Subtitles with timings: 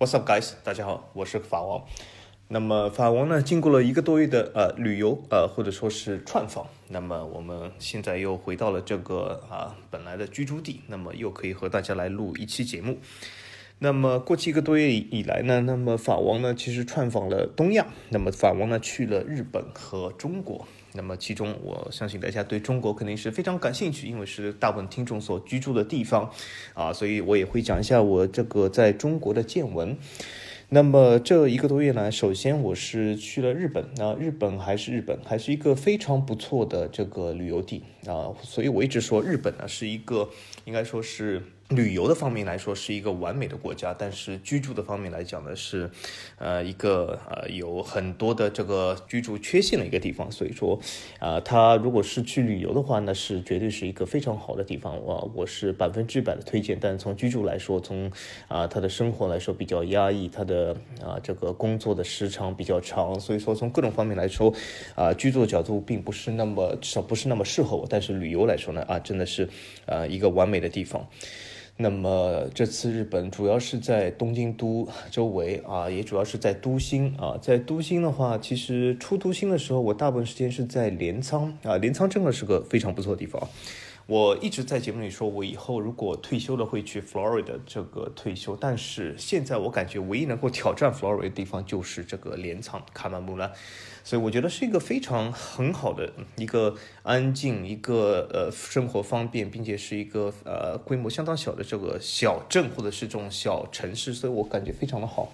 [0.00, 0.52] What's up, guys？
[0.64, 1.84] 大家好，我是法王。
[2.48, 12.96] 那么法王呢，经过了一个多月的呃旅游呃或者说是串访，那么我们现在又回到了这个啊本来的居住地，那么又可以和大家来录一期节目。
[13.78, 20.66] 那么过去一个多月以来呢，那么法王呢其实串访了东亚，那么法王呢去了日本和中国。
[20.92, 26.30] 那么其中我相信大家对中国肯定是非常感兴趣，因为是大部分听众所居住的地方
[26.74, 29.96] 啊，所以我也会讲一下我这个在中国的见闻。
[30.68, 40.28] 那么这一个多月来，首先我是去了日本，那日本还是日本，还是一个非常不错的这个旅游地啊，所以我一直说日本呢是一个
[40.64, 41.42] 应该说是。
[41.70, 45.88] 旅游的方面来说是一个完美的国家，但是居住的方面来讲呢是，
[46.36, 50.28] 呃一个呃有很多的这个居住缺陷的一个地方。
[50.32, 50.76] 所以说，
[51.20, 55.00] 啊，他如果是去旅游的话呢，是绝对是一个非常好的地方。
[55.00, 56.76] 我我是百分之百的推荐。
[56.80, 58.10] 但从居住来说，从
[58.48, 64.52] 啊他的生活来说比较压抑，他的啊这个工作的时长比较长，所以说从各种方面来说，
[64.96, 67.86] 啊居住的角度并不是那么少不是那么适合我。
[67.88, 69.48] 但是旅游来说呢，啊真的是
[69.86, 71.06] 呃一个完美的地方。
[71.82, 77.38] 那么这次日本主要是在东京都周围啊，也主要是在都心啊。
[77.40, 81.78] 在都心的话，其实出都心的时候，我大部分时间是在镰仓啊。
[81.78, 83.48] 镰仓真的是个非常不错的地方。
[84.06, 93.50] 我一直在节目里说，我以后如果退休了会去 Florida 这个退休，但是现在我感觉唯一能够挑战 Florida 的地方就是这个镰仓卡马木拉，
[94.02, 105.32] 所以我觉得是一个非常很好的一个安静、一个呃生活方便，并且是一个呃规模相当小的这个小镇或者是这种小城市，所以我感觉非常的好。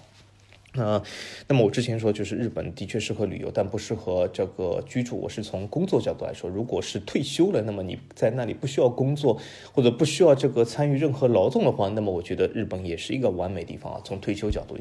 [0.73, 1.01] 呃，
[1.47, 5.17] 那么我之前说就是日本的确适合旅游，但不适合这个居住。
[5.17, 14.01] 我是从工作角度来说，如果是退休了，那么你在那里不需要工作或者不需要这个参与任何劳动的话，那么我觉得日本也是一个完美地方啊。
[14.03, 14.77] 从退休角度。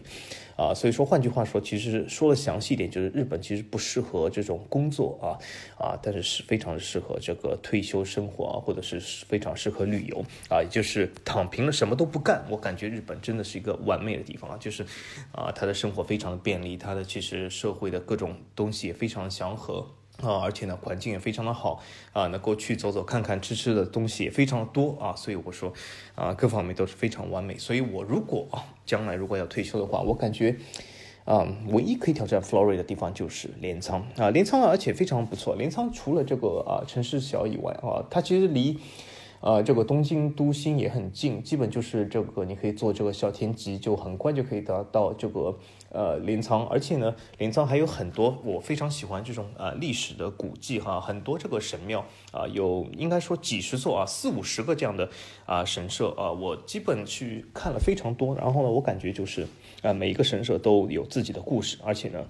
[0.56, 5.36] 啊，所以说换句话说，其实说的详细一点，就是日本其实不适合这种工作啊
[5.78, 12.42] 啊，但是是非常适合这个退休生活啊，或者是非常适合旅游啊，也就是躺平了什么都不干。
[12.48, 14.83] 我感觉日本真的是一个完美的地方啊，就是
[15.33, 19.86] 啊，他的生活非常的便利，他的其实社会的各种东西也非常祥和。
[20.22, 21.83] 啊，而且呢，环境也非常的好
[22.14, 25.70] 啊，能够去走走看看，吃吃的东西也非常的多啊，所以我说，
[26.14, 27.58] 啊，各方面都是非常完美。
[27.58, 30.57] 所以我如果啊，将来如果要退休的话，我感觉，
[31.24, 35.57] 啊，唯一可以挑战 Florida 的地方就是镰仓啊，镰仓而且非常不错。
[35.57, 38.79] 镰仓除了这个啊城市小以外啊，它其实离。
[39.41, 45.57] 呃，这个东京都心也很近，基本就是这个，你可以坐这个小田急，就很快就可以达到这个
[45.91, 46.67] 呃镰仓。
[46.67, 55.08] 而且呢，镰仓还有很多我非常喜欢这种呃历史的古迹哈，很多这个神庙啊，有应该说几十座啊，四五十个这样的
[55.45, 58.35] 啊神社啊，我基本去看了非常多。
[58.35, 59.46] 然后呢，我感觉就是
[59.83, 62.27] 啊，每一个神社都有自己的故事，而且呢，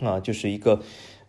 [0.00, 0.80] 啊，就是一个。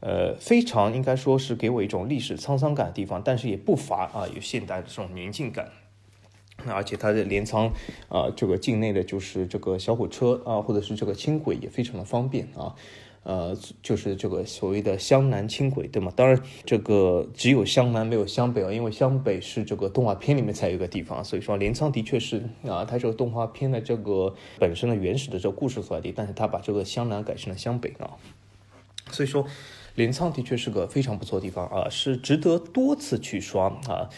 [0.02, 5.70] 呃，非常应该说是给我一种历史沧桑感的地方，但是也不乏啊有现代的这种宁静感。
[6.66, 7.72] 那而且它的镰仓
[8.10, 12.76] 啊，这个境内的就是这个小火车啊，或者是这个轻轨也非常的方便啊。
[13.24, 16.12] 呃，就是这个所谓的湘南轻轨，对吗？
[16.16, 28.16] 当然，这个只有湘南没有湘北啊，因为湘北是这个动画片里面才有一个地方，所以说镰仓的确是啊，它这个动画片的这个本身的原始的这个故事所在地，但是它把这个湘南改成了湘北啊，
[29.12, 29.46] 所以说。
[29.96, 34.10] 镰仓的确是个非常不错的地方啊，是值得多次去刷啊，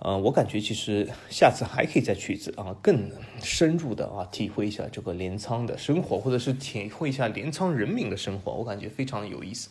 [0.00, 3.10] 呃，我感觉其实下次还可以再去一次啊，更
[3.42, 9.68] 深入的啊体会一下这个镰仓的生活，或者是体会一下镰仓人民的生活，我感觉非常有意思。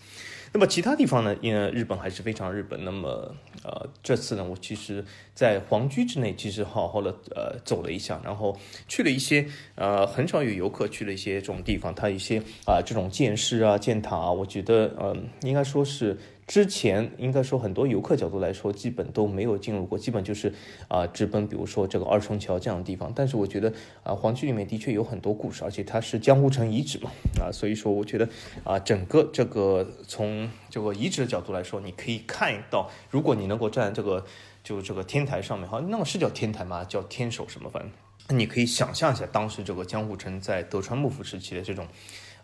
[0.57, 1.37] 那么其他地方呢？
[1.39, 2.83] 因为日本还是非常日本。
[2.83, 3.31] 那么
[3.63, 8.57] 呃，这次呢，我其实，在皇居之内，其实好好的呃走了一下，然后
[8.87, 16.17] 去了一些呃很少有游客去了一些这种地方，它一些啊这种建市啊建塔啊，我觉得呃应该说是。
[16.47, 20.53] 之前应该说很多游客角度来说，基本都没有进入过，基本就是
[20.87, 23.11] 啊直奔，比如说这个二重桥这样的地方。
[23.13, 23.71] 但是我觉得
[24.01, 27.11] 啊，黄居里面的确有很多故事，而且它是江户城遗址嘛，
[27.41, 28.29] 啊，所以说我觉得
[28.63, 34.25] 啊，整个这个从这个遗址的角度来说，你可以看到，如果你能够站在这个
[34.63, 36.85] 就这个天台上面，好像那么是叫天台吗？
[36.85, 37.69] 叫天守什么？
[37.69, 41.85] 反正你可以想象一下当时这个江户城在德川幕府时期的这种。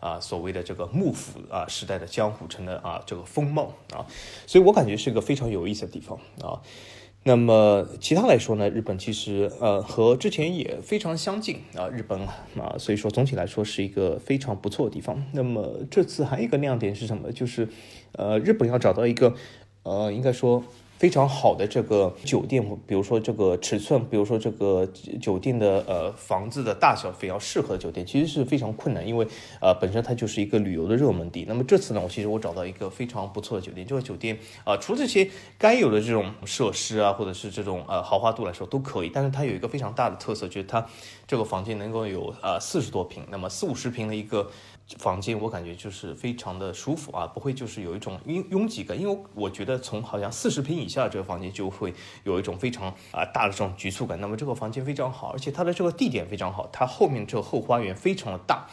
[0.03, 4.05] 啊，所谓的这个幕府啊时代的江户城的啊这个风貌啊，
[4.45, 6.59] 所以我感觉是一个非常有意思的地方啊。
[7.23, 12.19] 那么其他来说呢，日本其实呃和之前也非常相近啊，日本
[12.59, 15.23] 啊，所以说总体来说是一个非常不错的地方。
[15.31, 17.31] 那么这次还有一个亮点是什么？
[17.31, 17.69] 就是
[18.11, 19.33] 呃日本要找到一个
[19.83, 20.61] 呃应该说。
[21.03, 24.87] 非常好的这个酒店，比如说这个尺寸，比如说这个
[25.21, 29.27] 酒店的呃房子的大小非常适合的酒店，其实是非常困难，因为
[29.59, 31.43] 呃本身它就是一个旅游的热门地。
[31.45, 40.87] 那么这次呢，我其实我找到一个非常不错的酒店，这个酒店啊，除了这些该有的这种设施啊，或者是这种呃豪华度来说都可以，但是它有一个非常大的特色，就是它
[41.27, 44.49] 这个房间能够有呃四十多平，那么四五十平的一个。
[44.99, 51.93] 房间我感觉就是非常的舒服啊，不会就是有一种拥拥挤感，因为我觉得从好像四十平以下这个房间就会
[52.23, 54.19] 有一种非常啊大的这种局促感。
[54.19, 58.67] 那么这个房间非常好，而且它的这个地点非常好，它后面这个后花园非常的大。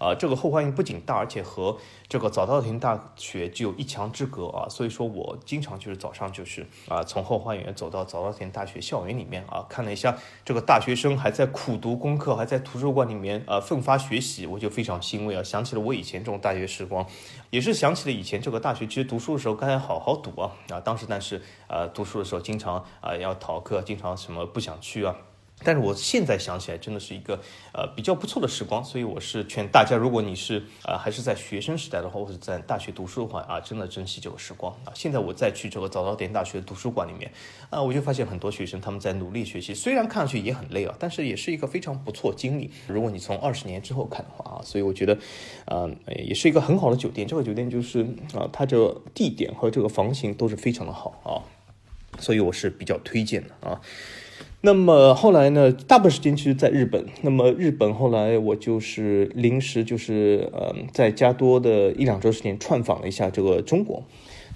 [0.00, 1.76] 啊，这个后花园不仅大，而且和
[2.08, 17.06] 这个早稻田大学只有一墙之隔啊，所以说我经常就是早上就是啊，从后花园走到早稻田大学校园里面啊，看了一下这个大学生还在苦读功课，还在图书馆里面啊奋发学习，我就非常欣慰啊，想起了我以前这种大学时光，
[17.50, 25.14] 也是想起了以前这个大学其实读书的时候该好好读啊啊，当时但是呃读书的时候经常啊要逃课，经常什么不想去啊。
[25.62, 27.38] 但是我现在想起来，真的是一个
[27.72, 34.92] 呃比较不错的时光，所以我是劝大家，如果你是啊还是在学生时代的话，或者在大学读书的话啊，真的珍惜这个时光啊。
[34.94, 37.30] 现在我再去这个早稻田大学图书馆里面
[37.68, 42.70] 啊，我就发现很多学生他们在努力学习，虽然看上去也很累啊，但是也是一个非常不错经历。
[42.86, 45.18] 如果你从二十年之后看的话啊，所以我觉得
[45.66, 45.88] 啊
[46.26, 47.28] 也是一个很好的酒店。
[47.28, 48.02] 这个酒店就是
[48.34, 51.44] 啊，它这地点和这个房型都是非常的好啊，
[52.18, 53.80] 所以我是比较推荐的啊。
[54.62, 55.72] 那么后来呢？
[55.72, 57.06] 大部分时间其实在日本。
[57.22, 64.02] 那么日本后来我就是临时就是呃，在加多的一两周时间串访了一下这个中国。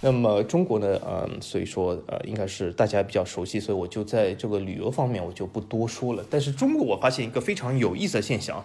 [0.02, 6.22] 那么中国呢，嗯，所以说呃，应该是大家比较熟悉，所以我就在这个旅游方面我就不多说了。
[6.28, 8.62] 但是中国我发现一个非常有意思的现象，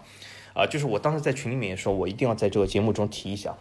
[0.54, 3.56] 啊，就是我当时在群里面说，我一定要在这个节目中提一下。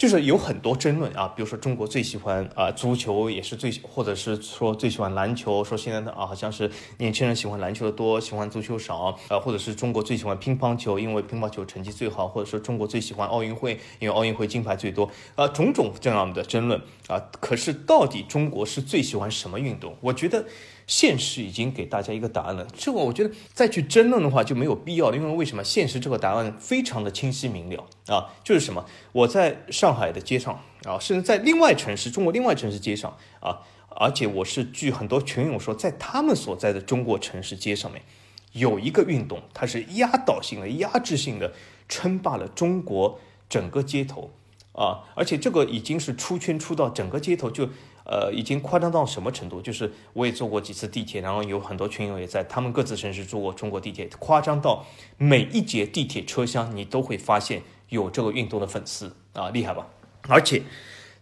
[0.00, 19.94] 就是有很多争论啊，比如说中国最喜欢啊足球，也是最或者是说最喜欢篮球，说现在的啊好像是年轻人喜欢篮球的多，喜欢足球少啊，或者是中国最喜欢乒乓球，因为乒乓球成绩最好，或者说中国最喜欢奥运会，因为奥运会金牌最多啊，种种这样的争论啊，可是到底中国是最喜欢什么运动？
[20.00, 20.46] 我觉得。
[20.90, 25.62] 现实已经给大家一个答案了，这个我觉得再去争论的话就没有必要了，因为为什么？
[25.62, 28.84] 现实这个答案非常的清晰明了啊，就是什么？
[29.12, 33.60] 我在上海的街上啊，甚至在另外城市，中国另外城市街上啊，
[33.90, 38.02] 而且我是据很多群友说，在他们所在的中国城市街上面，
[38.50, 41.52] 有一个运动，它是压倒性的、压制性的
[41.88, 44.32] 称霸了中国整个街头
[44.72, 47.68] 啊，而且这个已经是出圈出到整个街头就。
[48.04, 49.60] 呃，已经夸张到什么程度？
[49.60, 54.84] 就是我也坐过几次地铁，然后有很多群友也在他们各自城市坐过中国地铁，夸张到
[55.16, 59.86] 每一节地铁车厢你都会发现有这个运动的粉丝啊，厉害吧？
[60.22, 60.62] 而且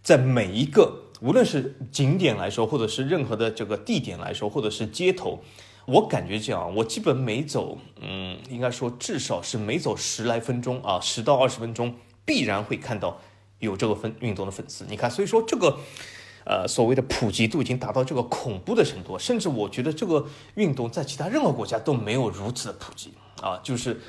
[0.03, 5.41] 在每一个无论是景点来说，或者是任何的这个地点来说，或者是街头，
[5.85, 11.95] 我感觉这样，我基本每走，嗯，应该说至少是每走十来分钟啊，十到二十分钟，
[12.25, 13.21] 必然会看到
[13.59, 14.87] 有这个分运动的粉丝。
[14.89, 15.79] 你看，所以说这个。
[16.49, 23.13] 呃，所谓的普及度已经达到这个恐怖的程度，甚至我觉得这个运动在其他任何国家都没有如此的普及
[23.43, 24.01] 啊，就是。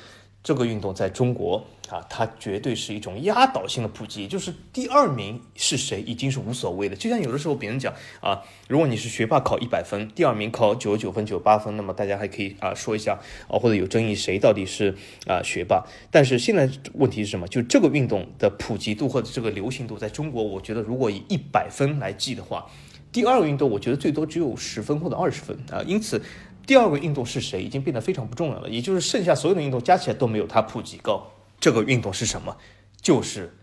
[0.42, 6.96] 这个运动在中国啊，它绝对是一种压倒性的普及，就是第二名是谁已经是无所谓的。
[6.96, 7.92] 就像有的时候别人讲
[8.22, 14.94] 啊，如果你是学霸考一百分，第二名考九十九分、九八分，那么大家还可以啊说一下啊，或者有争议谁到底是
[15.26, 15.84] 啊学霸。
[16.10, 17.46] 但是现在问题是什么？
[17.46, 22.66] 就这个运动的普及度或者这个流行度，在中国，我觉得如果以一百分来计的话，
[23.12, 26.22] 第二个运动我觉得最多只有十分或者二十分啊，因此。
[26.70, 31.32] 第二个运动是谁已经变得非常不重要了，也就是剩下所有的运动加起来都没有它普及高。
[31.58, 32.56] 这个运动是什么？
[33.02, 33.58] 就是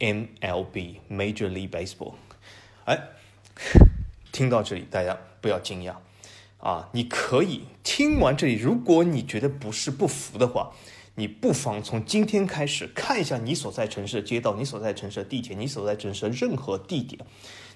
[0.00, 2.14] MLB Major League Baseball。
[2.86, 2.98] 哎，
[4.32, 5.94] 听到这里大家不要惊讶
[6.58, 6.88] 啊！
[6.90, 10.72] 你可以听完这里，如果你觉得不是不服的话，
[11.14, 17.24] 你不妨从今天开始看一下你所在城市的街道，你所在城市的地铁，你所在城市的任何地点，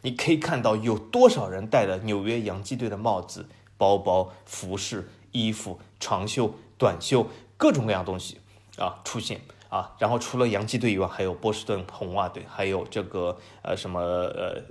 [0.00, 3.46] 你可以看到有多少人戴了纽约洋基队的帽子。
[3.82, 8.38] 包包、服饰、衣服、长袖、短袖，各种各样东西
[8.78, 9.96] 啊出现啊。
[9.98, 14.62] 然后除了洋基队以外，还有波士顿红袜队，还有这个呃什么呃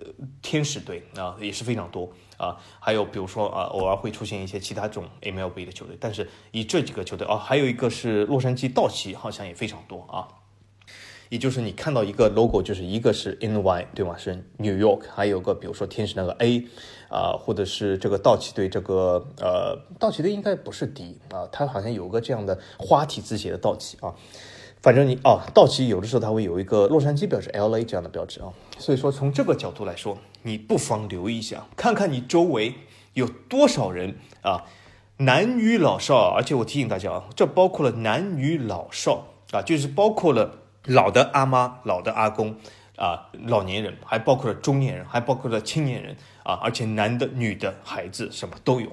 [0.41, 2.56] 天使队啊，也是非常多啊。
[2.80, 10.25] 还有比如说啊，偶尔会出现一些其他种 MLB 的球队，但是以这几个球队啊，还有一个是洛杉矶道奇，好像也非常多啊。
[11.32, 14.18] 也就是你看到一个 logo，就是一个是 NY 对吗？
[14.18, 16.68] 是 New York，还有个比如说天使那个 A，
[17.10, 24.14] 啊，或者是这个道奇队这个呃，道奇队应该不是 D 啊，它好像有个这样的花体字写的道奇啊。
[24.82, 32.76] 反正你哦，道奇有的时候它会有一个洛杉矶标志 L A 这样的标志啊，所以说从这个角度来说，你不妨留意一下，看看你周围
[33.14, 34.66] 有多少人啊，
[35.16, 42.56] 男女老少，而且我提醒大家啊，这包括了男女老少啊，就是包括了老的阿妈、老的阿公
[42.96, 48.92] 啊，老年人，还包括了中年人，还包括了青年人啊，而且男的、女的、孩子什么都有，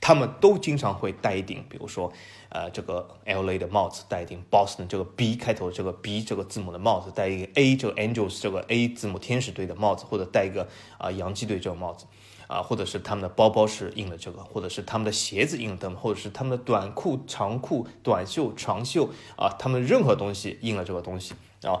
[0.00, 2.12] 他们都经常会戴一顶，比如说。
[2.52, 10.66] 呃，这个 L A 的帽子，戴一顶 Boston 这个 B 开头这个 B 这个字母的帽子，戴一个 A 这个 Angels 这个 A 字母天使队的帽子，或者戴一个
[10.98, 12.06] 啊洋基队这种帽子，
[12.50, 21.80] 啊，或者是他们的包包是印了这个，或者是他们的鞋子印了的，或者是他们的短裤、长裤、短袖、长袖啊，他们任何东西印了这个东西啊，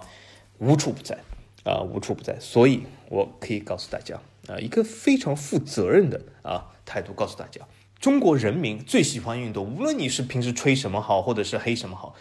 [0.58, 1.18] 无处不在
[1.64, 2.38] 啊，无处不在。
[2.38, 7.62] 所以我可以告诉大家啊，一个非常负责任的啊态度告诉大家。
[7.98, 12.14] 中国人民最喜欢运动，无论你是平时吹什么好，或者是黑什么好，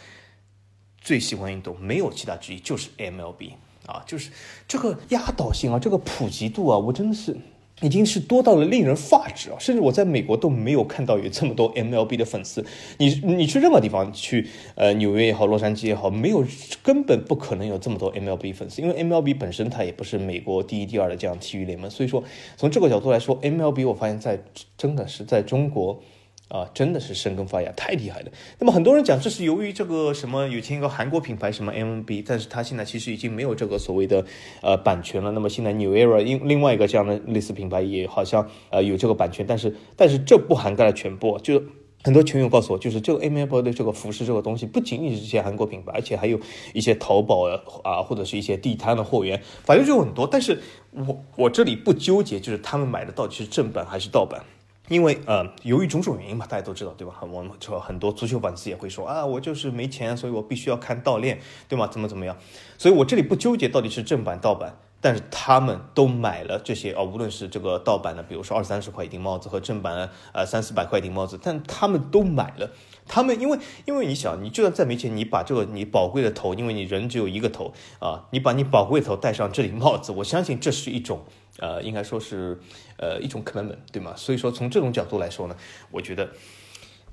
[1.00, 3.52] 最喜欢运动没有其他之一，就是 MLB
[3.86, 4.32] 啊，就是
[4.68, 7.38] 这个压倒性啊，这个普及度啊，我真的是。
[7.82, 9.58] 已经是多到了令人发指啊！
[9.60, 12.66] 甚至我在美国都没有看到有这么多 MLB 的粉丝。
[12.98, 16.46] 你你去任何地方，去呃纽约也好，洛杉矶也好，没有
[16.84, 21.90] 根本不可能有这么多 MLB 粉丝，因为 MLB 本身它也不是美国第一、第二的这样体育联盟。
[21.90, 22.24] 所以说，
[22.58, 24.40] 从这个角度来说，MLB 我发现在
[24.78, 26.02] 真的是在中国。
[26.50, 28.32] 啊，真的是生根发芽，太厉害了。
[28.58, 34.26] 那么很多人讲，这是由于这个什么有前一个韩国品牌什么 MB，但是他现在其实已经没有这个所谓的
[34.62, 35.32] 呃版权了。
[35.32, 41.38] 那么现在 New Era 另另外一个这样的类似品牌也好像呃有这个版权，但是但是这不涵盖了全部。
[41.40, 41.62] 就
[42.04, 46.40] 很多群友告诉我，就是这个 MB 的这个服饰这个东西，不仅仅是这些韩国品牌，而且还有
[46.74, 47.46] 一些淘宝
[47.84, 50.26] 啊或者是一些地摊的货源，反正就很多。
[50.26, 50.60] 但是
[50.94, 54.44] 我我这里不纠结，就是他们买的到底是正版还是盗版。
[54.90, 57.14] 因为呃，由于种种原因嘛，大家都知道，对吧？
[57.22, 61.88] 我们说很多足球粉丝也会说啊，我就是没钱，所以我必须要看盗链，对吗？
[61.88, 62.36] 怎么怎么样？
[62.78, 72.72] 所以我这里不纠结到底是正版盗版，但是他们都买了这些啊，无论是这个盗版的，比如说二三十块一顶帽子和正版呃三四百块一顶帽子，但他们都买了。
[73.08, 81.22] 他们因为因为你想，你就算再没钱，你把这个你宝贵的头，因为你人只有一个头啊，你把你宝贵头戴上这顶帽子，我相信这是一种。
[81.60, 82.60] 呃，应该说是，
[82.98, 84.14] 呃，一种 common，对吗？
[84.16, 85.56] 所以说，从这种角度来说呢，
[85.92, 86.30] 我觉得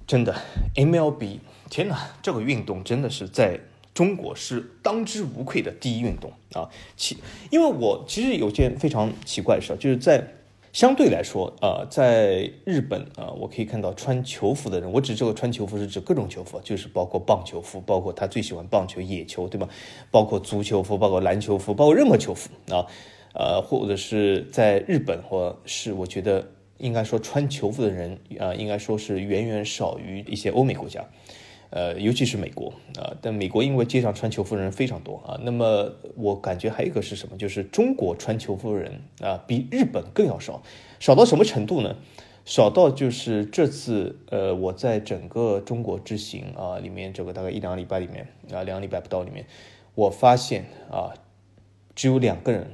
[0.07, 0.35] 真的
[0.75, 1.39] MLB，
[1.69, 3.61] 天哪，这个运动真的是在
[3.93, 6.69] 中国是当之无愧的第一运动啊！
[6.97, 7.17] 其，
[7.51, 10.23] 因为我其实有件非常奇怪的事，就是在
[10.73, 19.67] 相对来说，呃，在日本啊，我可以看到穿球服的人，我指这个穿球服是指各种球服，就是包括棒球服，包括他最喜欢棒球、野球，对吧？
[20.11, 22.87] 包括足球服，包括篮球服，包括任何球服啊。
[23.39, 26.43] 呃或者是在日本，或是我觉得
[26.79, 31.05] 应该说穿球服的人啊，应该说是远远少于一些欧美国家，
[31.69, 33.13] 呃，尤其是美国啊。
[33.21, 40.63] 但美国因为街上穿球服的人非常多啊，那么我感觉还有一个是什么，就是中国穿球服的人啊，比日本更要少，
[40.99, 41.95] 少到什么程度呢？
[42.47, 49.45] 少到就是这次呃，我在整个中国之行啊里面，这个大概一两个礼拜里面啊，两个礼拜不到里面，
[49.95, 51.13] 我发现啊，
[51.95, 52.71] 只有两个人。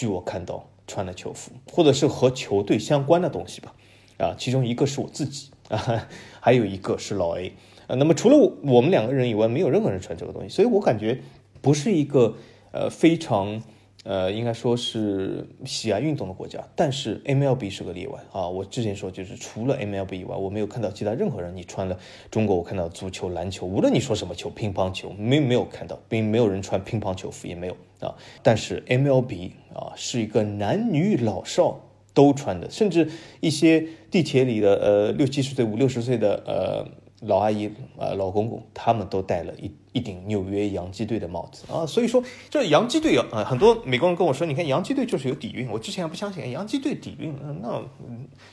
[0.00, 3.74] 据我看到，穿了球服，或者是和球队相关的东西吧，
[4.16, 6.08] 啊，其中一个是我自己啊，
[6.40, 7.52] 还有一个是老 A
[7.86, 7.94] 啊。
[7.96, 11.20] 那么除了我们两个人以外，没有任何人穿这个东西，所以我感觉
[11.60, 12.34] 不是一个
[12.72, 13.62] 呃非常。
[14.04, 18.48] 呃，应该说是喜爱运动的国家，但是 MLB 是个例外啊。
[18.48, 21.54] 我之前说，就是除了 MLB 以外，我没有看到其他任何人。
[21.54, 21.98] 你穿了
[22.30, 28.14] 中国，我看到足球、篮球，无论你说什么球，乒乓球，没没有看到，并没有人穿乒乓球服，也没有啊。
[28.42, 31.78] 但是 MLB 啊，是一个男女老少
[32.14, 33.06] 都穿的，甚至
[33.40, 36.99] 一些地铁里的呃六七十岁、五六十岁的呃。
[37.20, 37.66] 老阿姨
[37.98, 45.68] 啊，老公公，他们都戴了一一顶纽约洋基队的帽子啊，所以说这洋基队啊，很多美国人跟我说，你看洋基队就是有底蕴。
[45.70, 47.82] 我之前不相信洋基队底蕴，那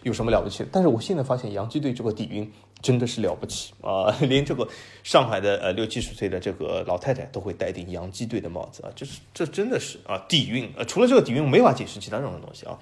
[0.03, 0.65] 有什么了不起？
[0.71, 4.67] 但是我现在发现洋基队这个底蕴真的是了不起啊， 连这个
[5.03, 12.77] 上海的呃六七十岁的这个老太太都会戴顶洋基队的帽子啊，就是这真的是啊底蕴呃，除了这个底蕴，没法解释其他任何东西啊。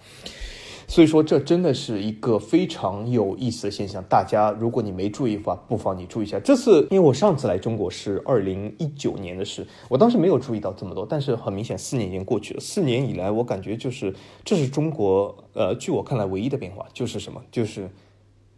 [0.88, 4.04] 所以说，这真的是一个非常有意思的现象。
[4.10, 6.40] 大家，如果你没注意的话，不妨你注意一下。
[6.40, 11.06] 这次，因为我上次来中国是二零一九年的事，我当时没有注意到这么多。
[11.10, 12.60] 但是很明显，四年已经过去了。
[12.60, 14.14] 四年以来，我感觉就是，
[14.44, 17.42] 这是中国，呃，据我看来唯一的变化就是什么？
[17.52, 17.90] 就是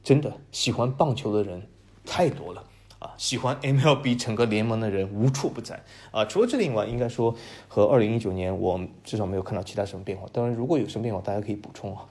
[0.03, 1.62] 真的喜欢棒球的人
[2.05, 2.63] 太多了。
[3.00, 5.80] 啊，喜欢 MLB 整个联盟的人无处不在
[6.12, 6.25] 啊！
[6.25, 7.36] 除了这点以外，应该说
[7.68, 10.27] 和二零一九年我至少没有看到其他什么变化。
[10.34, 12.04] 当然，如果有什么变化，大家可以补充啊。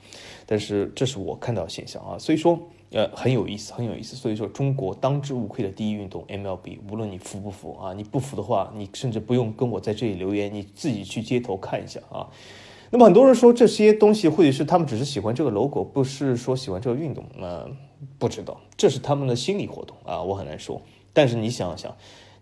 [0.46, 2.16] 但是这是我看到的现象啊。
[2.18, 2.56] 所以说，
[2.90, 4.14] 呃，很有意思，很有意思。
[4.14, 12.28] 所以说，中国当之无愧的第一运动 MLB，无论你服不服啊，你不服的话，你甚至不用跟我在这里留言，你自己去街头看一下啊。
[12.90, 17.68] 那么很多人说这些东西，或者是他们只是喜欢这个 logo，不是说喜欢这个运动，那
[18.18, 20.82] 不知道，这是他们的心理活动啊，我很难说。
[21.12, 21.96] 但是你想想。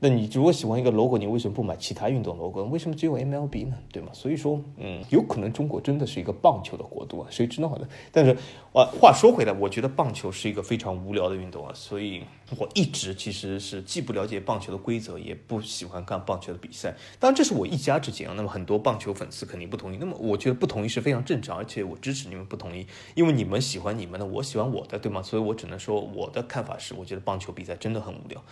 [0.05, 2.63] 那你如果喜欢一个 logo，你为什么不买其他运动 logo？
[2.65, 3.79] 为什么只有 MLB 呢？
[3.91, 4.11] 对吗？
[4.13, 7.89] 所以说，嗯，有可能中国真的是一个棒球的国度啊，谁知道呢？
[8.13, 8.33] 但是，
[8.75, 12.23] 啊，话说回来，我觉得棒球是一个非常无聊的运动啊，所以
[12.59, 16.95] 我一直其实是既不了解棒球的规则，也不喜欢看棒球的比赛。
[17.19, 18.35] 当然，这是我一家之见啊。
[18.37, 19.97] 那么很多棒球粉丝肯定不同意。
[19.99, 25.23] 那么我觉得不同意是非常正常，而且我支持你们不同意，因为你们喜欢你们的，我喜欢我的，对吗？
[25.23, 28.45] 所以我只能说我的看法是，我觉得棒球比赛真的很无聊。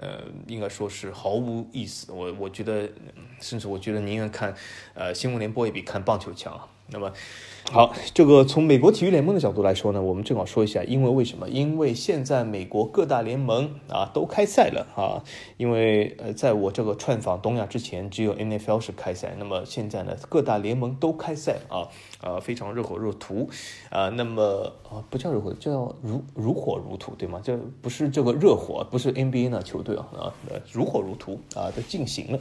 [0.00, 2.10] 呃，应该说是毫无意思。
[2.10, 2.88] 我我觉得，
[3.38, 4.54] 甚至我觉得宁愿看，
[4.94, 6.58] 呃，新闻联播也比看棒球强。
[6.90, 7.12] 那么。
[7.70, 11.48] 好，这个从美国体育联盟的角度来说呢，我们正好说一下，因为为什么？
[11.48, 15.22] 因为现在美国各大联盟啊都开赛了啊。
[15.56, 21.86] 因为呃，在我这个串访东亚之前，只有 NFL 是开赛，那么现在呢，各大联盟都开赛啊，
[22.22, 23.48] 呃，非常热火热荼
[23.90, 24.08] 啊。
[24.08, 27.40] 那么啊，不叫热火，叫如如火如荼，对吗？
[27.44, 30.34] 这不是这个热火，不是 NBA 的球队啊啊，
[30.72, 32.40] 如火如荼啊的进行了。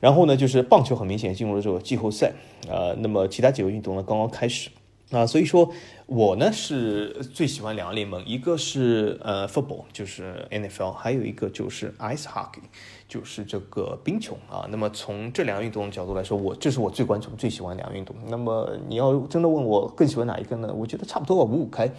[0.00, 2.32] 然后呢，就是棒球很明显进入了这个季后赛，
[2.68, 4.70] 啊，那么其他几个运动呢刚刚开始，
[5.10, 5.70] 啊，所以说
[6.06, 12.62] 我呢是最喜欢两个联盟，一个是呃 football，就是 NFL，还有一个就是 ice hockey，
[13.06, 14.66] 就是这个冰球啊。
[14.70, 18.16] 那么从这两个运动的角度来说，我这是我最关注、最喜欢两个运动。
[18.26, 20.72] 那么你要真的问我更喜欢哪一个呢？
[20.74, 21.90] 我觉得差不多五五开。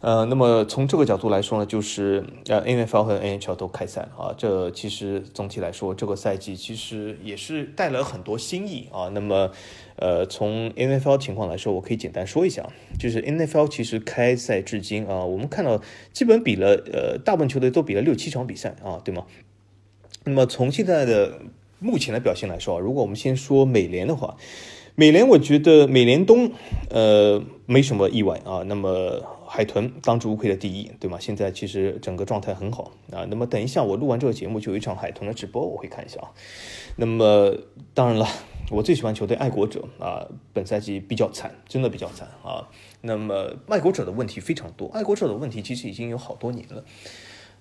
[0.00, 4.34] 呃，那么从这个角度来说呢，就是呃，NFL 和 NHL 都开赛了啊。
[4.34, 9.10] 这其实总体来说，这个赛季其实也是带了很多新意啊。
[9.12, 9.50] 那么，
[9.96, 12.66] 呃，从 NFL 情况来说，我可以简单说一下，
[12.98, 15.82] 就是 NFL 其实开赛至今啊，我们看到
[16.14, 19.26] 基本比了呃，大部分球队都比了六七场比赛啊，对吗？
[20.24, 21.42] 那么从现在的
[21.78, 24.38] 目前的表现来说啊，如果我们先说美联的话，
[24.94, 26.52] 美联我觉得美联东
[26.88, 28.62] 呃没什么意外啊。
[28.66, 31.18] 那么海豚当之无愧的第一，对吗？
[31.18, 33.26] 现在其实整个状态很好啊。
[33.28, 36.30] 那么等一下我录完这个节目就有一场海豚的直播，我会看一下啊。
[36.94, 37.52] 那么
[37.92, 38.28] 当然了，
[38.70, 42.68] 我最喜欢球队爱国者啊，本赛季比较惨，真的比较惨啊。
[43.00, 46.84] 那么爱国者的问题非常多，爱国者的问题其实已经有好多年了。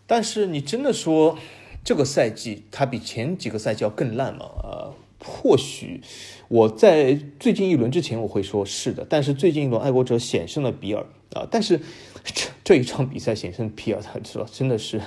[0.05, 1.39] 但是你真的说
[1.83, 4.45] 这个赛季它比前几个赛季要更烂吗？
[4.45, 4.93] 啊？
[5.21, 6.01] 或许
[6.47, 11.79] 我在最近一轮之前我会说是的，但是最近一轮爱国者险胜了比尔啊，但是
[12.23, 15.01] 这这一场比赛险胜皮尔，他知道真的是，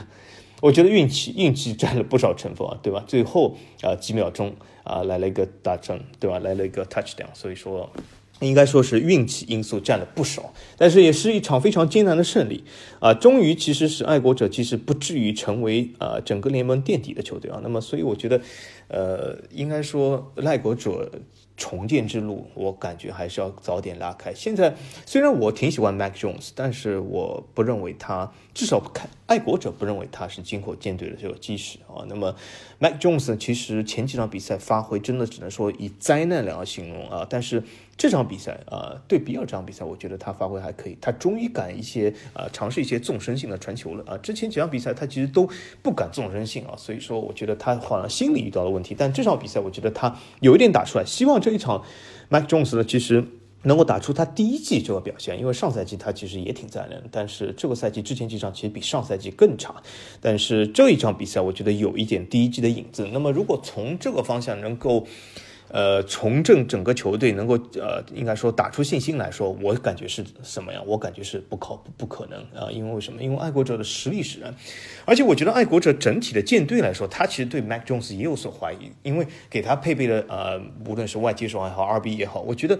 [0.60, 3.04] 我觉得运气运气占了不少成分啊，对吧？
[3.06, 4.54] 最后啊几秒钟
[4.84, 6.38] 啊来了一个大阵，对吧？
[6.38, 7.90] 来了一个 touchdown，所以说。
[8.40, 12.64] 应该说是运气因素占了不少，但是也是一场非常艰难的胜利
[12.98, 13.14] 啊！
[13.14, 17.60] 终于，其实是爱国者其实不至于成为啊整个联盟垫底的球队啊。
[17.62, 18.40] 那么，所以我觉得，
[18.88, 21.08] 呃，应该说爱国者。
[21.62, 24.34] 重建之路，我感觉还是要早点拉开。
[24.34, 24.74] 现在
[25.06, 32.04] 虽然我挺喜欢 Mac Jones，但是我不认为他，至少看爱国者不认为他是今后舰队的这个基石啊。
[32.06, 32.34] 那么
[32.78, 37.26] Mac Jones 其实前几场比赛发挥真的只能说以灾难两个形容啊。
[37.28, 37.62] 但是
[37.96, 44.16] 这场比赛啊，对比尔这场比赛，我觉得他发挥还可以，他终于敢一些啊，尝试一些纵深性的传球了啊。
[44.18, 45.48] 之前几场比赛他其实都
[45.82, 48.94] 不敢纵深性啊，所以说我觉得他好像心理遇到了问题。
[48.96, 51.32] 但这场比赛我觉得他有一点打出来，希望。
[51.42, 51.82] 这一场
[52.28, 53.24] ，Mac Jones 呢，其实
[53.62, 59.82] 能够打出他第一季这个表现，因为上赛季他其实也挺灾难，但是这个赛季之前几场其实比上赛季更差，
[60.20, 63.08] 但是这一场比赛我觉得有一点第一季的影子。
[63.12, 65.06] 那么如果从这个方向能够。
[65.68, 70.86] 呃，重振整个球队，能够呃，应该说打出信心来说，我感觉是什么样？
[70.86, 72.70] 我感觉是不靠谱，不可能啊！
[72.70, 73.22] 因为为什么？
[73.22, 74.54] 因为爱国者的实力使然，
[75.06, 82.78] 而且我觉得爱国者整体的舰队来说，他其实对 Mac Jones 也有所怀疑，因为给他配备的呃，无论是外接手也好，RB 也好，我觉得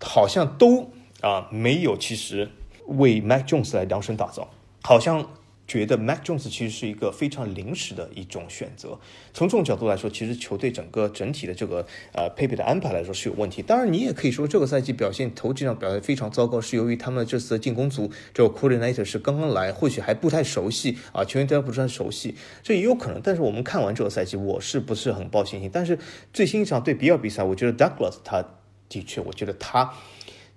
[0.00, 2.50] 好像都啊没有其实
[2.86, 4.48] 为 Mac Jones 来量身打造，
[4.82, 5.28] 好像。
[5.68, 9.00] 觉得 Mac Jones 其实是一个非常临时的一种选择。
[9.34, 13.62] 从这种角度来说，其实球队整个整体的这个呃配备的安排来说是有问题。
[13.62, 23.20] 当然，你也可以说这个赛季表现头几场表现非常糟糕，是由于他们这次的进攻组这个 Coordinator 是刚刚来，或许还不太熟悉啊，球员都不是很熟悉，这也有可能。
[23.20, 25.68] 但是我们看完这个赛季，我是不是很抱信心？
[25.72, 25.98] 但是
[26.32, 28.44] 最新一场对比尔比赛，我觉得 Douglas 他
[28.88, 29.92] 的确，我觉得他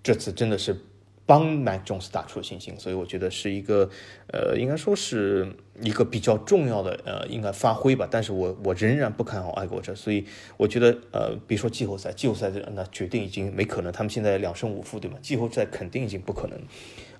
[0.03, 0.75] 这次真的是。
[1.25, 3.87] 帮 Mac Jones 打出了信心，所以我觉得是一个，
[4.33, 5.47] 呃，应该说是
[5.79, 8.07] 一个比较重要的，呃，应该发挥吧。
[8.09, 10.25] 但是我我仍然不看好爱国者，所以
[10.57, 15.19] 我觉得，呃，比如说季后赛，季后赛那决定已经没可能，他们现在两胜五负，对吗？
[15.21, 16.59] 季后赛肯定已经不可能，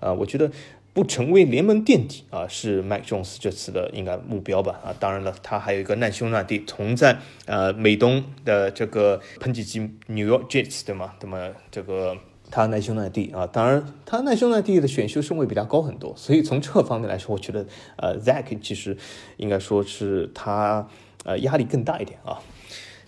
[0.00, 0.50] 啊，我觉得
[0.92, 11.14] 不成为联盟垫底啊，是 Mike Jones 这次的应该目标吧啊，当然了，他还有一个难兄难弟，同在呃美东的这个喷气机 New York Jets 对吗？
[11.20, 12.16] 那么这个
[12.50, 17.64] 他难兄难弟啊，当然他难兄难弟的选秀顺位比他高很多，所以从这方面来说，我觉得
[17.96, 18.96] 呃 Zach 其实
[19.36, 20.88] 应该说是他
[21.24, 22.42] 呃压力更大一点啊。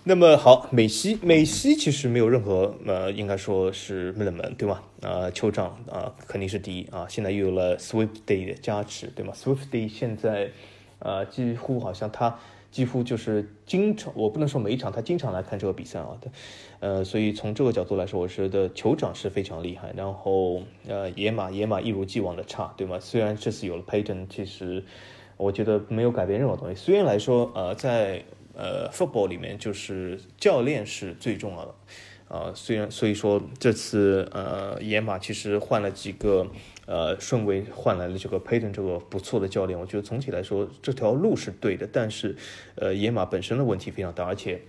[0.05, 4.83] 那么好，美西美西其实没有任何呃，应该说是冷门，对吗？
[5.01, 7.07] 呃，酋长啊肯定是第一啊。
[7.09, 10.51] 现在又有了 Swift Day 的加持，对吗？Swift Day 现在
[10.99, 12.37] 呃几乎好像他
[12.73, 16.19] 几乎就是经常，我不能说每一场，他经常来看这个比赛啊。
[16.81, 19.93] 呃，所以从这个角度来说，我觉得酋长是非常厉害。
[19.97, 22.99] 然后呃，野马野马一如既往的差，对吗？
[22.99, 24.83] 虽然这次有了 Payton，其实
[25.37, 26.75] 我觉得没有改变任何东西。
[26.75, 31.75] 虽然来说呃在呃，football 里面就是教练是最重要的，
[32.29, 36.47] 啊，虽然所以说这次呃野马其实换了几个
[36.87, 42.37] 呃顺位换来了这个 Payton 这个不错的教练，我觉得总体来说这条路是对的，但是
[42.75, 44.61] 呃野马本身的问题非常大，而且。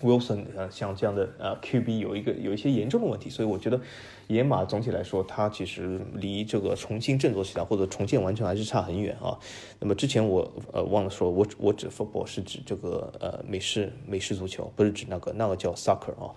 [0.00, 3.80] Wilson 啊，像这样的呃 QB 有一个有一些严重的问题，所以我觉得
[4.28, 9.38] 野马总体来说，它其实离这个重新振作起来或者重建完成还是差很远啊。
[9.78, 16.34] 那么之前我呃忘了说，我我指 football 是指这个呃美式美式足球，不是指那个那个叫 soccer 啊。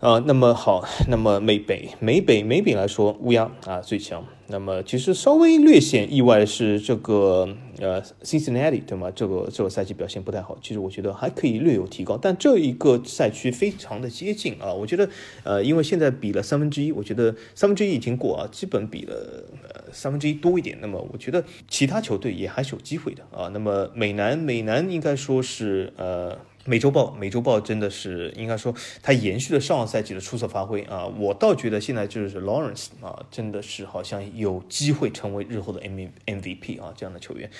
[0.00, 4.24] 啊，那么好，那么美北美北美北来说，乌鸦啊最强。
[4.50, 9.08] 那么其实稍微略显意外是这个呃 Cincinnati 对吗？
[9.14, 10.58] 这个这个赛季表现不太好。
[10.60, 14.74] 其实我觉得还可以略有提高，但这一个赛区非常的接近啊。
[14.74, 15.08] 我觉得
[15.44, 20.76] 呃，因为现在比了三分之一，我觉得三分之一已经过啊，基本比了呃三分之一多一点。
[20.80, 23.48] 那么我觉得其他球队也还是有机会的啊。
[23.54, 26.36] 那么美南美南应该说是呃。
[26.66, 31.06] 美洲豹，美洲豹真的是应该说，他延续了上个赛季的出色发挥啊！
[31.06, 37.50] 我倒觉得现在就是 Lawrence 啊，真的是好像有机会成为日后的 M MVP 啊这样的球员。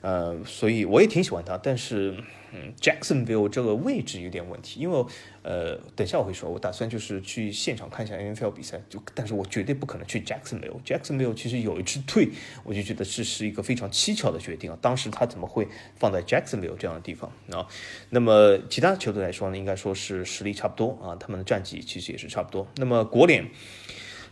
[0.00, 2.14] 呃，所以我也挺喜欢他，但是，
[2.52, 5.04] 嗯，Jacksonville 这个位置有点问题，因为，
[5.42, 10.80] 呃，等下我会说，我打算就是去现场看一下 NFL 比赛，就，但是我绝对不可能去 Jacksonville。
[10.84, 12.28] Jacksonville 其实有一支退，
[12.64, 17.66] 我就觉得这是一个非常蹊跷的决定啊，当时他怎么会放在 Jacksonville 这样的地方啊？
[18.10, 22.66] 那么其他球队来说呢，应该说是实力差不多啊，他们的战绩其实也是差不多。
[22.76, 23.46] 那么国联。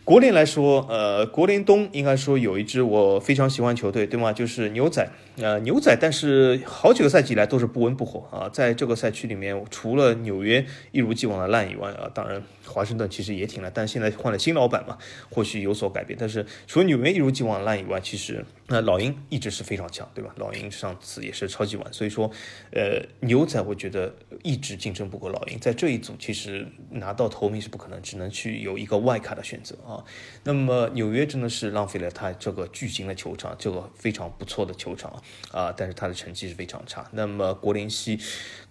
[0.05, 4.31] 国联来说，呃，国联东应该说有一支我非常喜欢球队，对吗？
[4.31, 12.41] 就是牛仔，呃，牛仔，但是好几个赛季以来都是不温不火啊，在这个赛区里面，除了纽约一如既往的烂以外啊，当然。
[12.67, 14.97] 华盛顿其实也挺烂，但现在换了新老板嘛，
[15.29, 16.17] 或许有所改变。
[16.19, 20.33] 但是除了纽约一如既往烂以外，其实那老鹰一直是非常强，对吧？
[20.37, 22.29] 老鹰上次也是超级碗，所以说，
[22.71, 30.03] 呃，牛仔我觉得一直竞争不过老鹰，在这一组其实拿到头名是不可能，只能去有一个外卡的选择啊。
[30.43, 35.11] 那么纽约真的是浪费了他这个巨型的球场，这个非常不错的球场
[35.51, 37.07] 啊，但是他的成绩是非常差。
[37.11, 38.19] 那么国联西，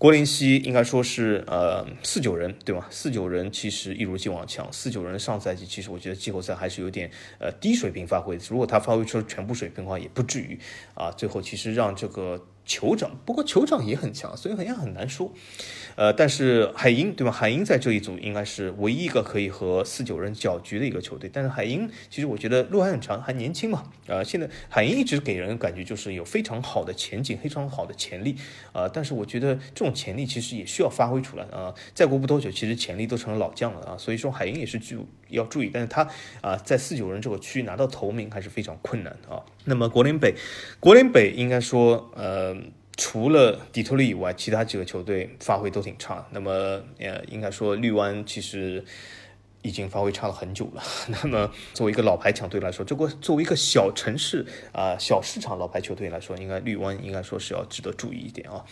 [0.04, 2.86] 柏林西应该说是呃四九人，对吧？
[2.90, 3.94] 四九人其实。
[3.94, 10.58] 一如既往强，四九人上赛季其实我觉得季后赛还是有点呃低水平发挥，如果他发挥出全部水平的话，也不至于
[10.92, 12.44] 啊最后其实让这个。
[12.66, 15.32] 酋长，不过酋长也很强，所以好像很难说。
[15.96, 17.30] 呃，但是海鹰对吧？
[17.30, 21.30] 海鹰在这一组应该是唯一一个可以和四九人搅局的一个球队。
[21.32, 23.84] 但是海鹰其实我觉得路还很长，还年轻嘛。
[24.08, 28.34] 啊，现在海鹰一直给人感觉就是有非常好的前景，非常好的潜力。
[28.72, 31.72] 啊，但是我觉得这种潜力其实也需要发挥出来啊。
[31.94, 33.96] 再过不多久，其实潜力都成了老将了啊。
[33.96, 36.08] 所以说海鹰也是具有要注意，但是他
[36.40, 39.42] 啊在四九人这个区拿到头名还是非常困难的啊。
[39.64, 40.34] 那么国联北，
[40.80, 42.56] 国联北应该说呃。
[42.96, 46.24] 除了底特律以外，其他几个球队发挥都挺差。
[46.30, 48.84] 那么，呃，应该说绿湾其实
[49.62, 50.82] 已经发挥差了很久了。
[51.10, 58.64] 那么，作为一个老牌强队来说，这个作为一个小城市啊、小市场老牌球队来说，应该绿湾应该说是要值得注意一点啊。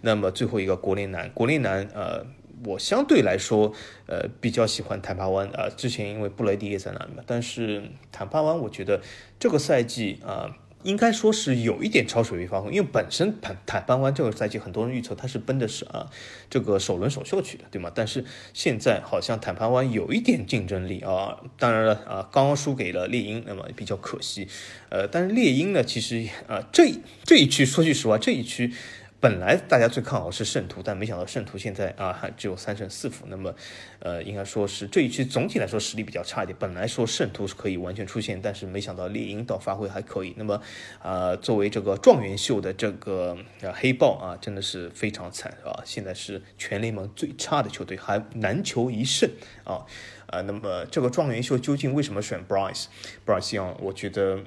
[0.00, 2.24] 那么，最后一个国联南，国联南，呃，
[2.64, 3.72] 我相对来说，
[4.06, 5.68] 呃，比较喜欢坦帕湾啊。
[5.76, 9.00] 之前因为布雷迪也在那里嘛，但是坦帕湾，我觉得
[9.38, 10.56] 这个赛季啊。
[10.82, 16.08] 应该说是有一点超水平发挥，因为本身坦坦帕湾这个赛季很多人预测他是奔的是啊
[16.48, 17.90] 这个首轮首秀去的，对吗？
[17.92, 24.46] 但是现在好像坦帕湾有一点竞争力啊，当然了啊，刚刚输给了猎鹰，那么比较可惜。
[24.88, 26.92] 呃，但是猎鹰呢，其实啊这
[27.24, 28.72] 这一区说句实话，这一区。
[29.18, 33.24] 本来大家最看好是圣徒，但没想到圣徒现在啊还只有三胜四负。
[33.28, 33.54] 那么，
[33.98, 36.56] 呃，应该说是这一期总体来说实力比较差一点。
[36.60, 40.34] 本来说圣徒是可以完全出现，但是没想到猎鹰倒发挥还可以。
[40.36, 40.60] 那么，
[41.02, 43.36] 啊，作为这个状元秀的这个
[43.74, 45.82] 黑豹啊，真的是非常惨啊！
[45.84, 49.30] 现在是全联盟最差的球队，还难求一胜
[49.64, 49.86] 啊！
[50.26, 54.40] 啊，那么这个状元秀究竟为什么选 Bryce？Bryce 我觉得。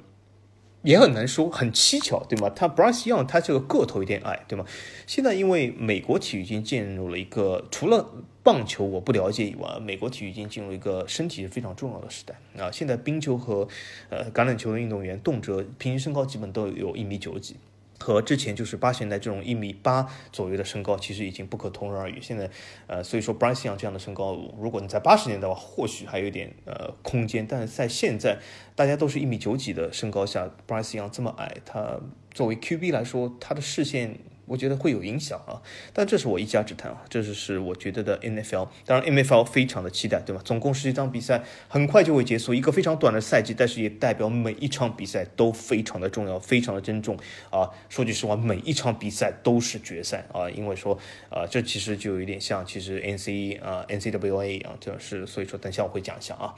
[0.82, 2.50] 也很难说，很蹊跷，对吗？
[2.50, 4.64] 他 Bryce Young 他这个个头有点矮，对吗？
[5.06, 8.06] 现在因为美国体育已经进入了一个除了
[8.42, 12.70] 棒球我不了解以外，美国体育已经进入一个身体是非常重要的时代啊。
[12.70, 13.68] 现在冰球和
[14.08, 17.56] 呃橄榄球的运动员动辄平均身高基本都有一米九几。
[18.00, 22.18] 和之前就是八十年代这种一米八左右的身高，其实已经不可同日而语。
[22.20, 22.50] 现在，
[22.86, 27.46] 呃，所以说 Bryce Young 这样的身高，如果你在八十年代的话，或许还有一点呃空间。
[27.46, 28.38] 但是在现在，
[28.74, 32.00] 大家都是一米九几的身高下，Bryce Young 这么矮，他
[32.32, 34.18] 作为 QB 来说，他的视线。
[34.50, 38.66] 我觉得会有影响啊，但这是我一家之谈啊，这就是我觉得的 NFL。
[38.84, 40.42] 当然 NFL 非常的期待，对吧？
[40.44, 47.16] 总共十几场比赛很快就会结束，一个非常短的赛季，但是也代表每一场比赛都非常的重要，非常的珍重
[47.50, 47.70] 啊。
[47.88, 56.56] 说句实话，每一场比赛都是决赛啊，因为说啊，这其实就有点像其实 NC 啊 NCWA 一样，这是所以说等下我会讲一下啊。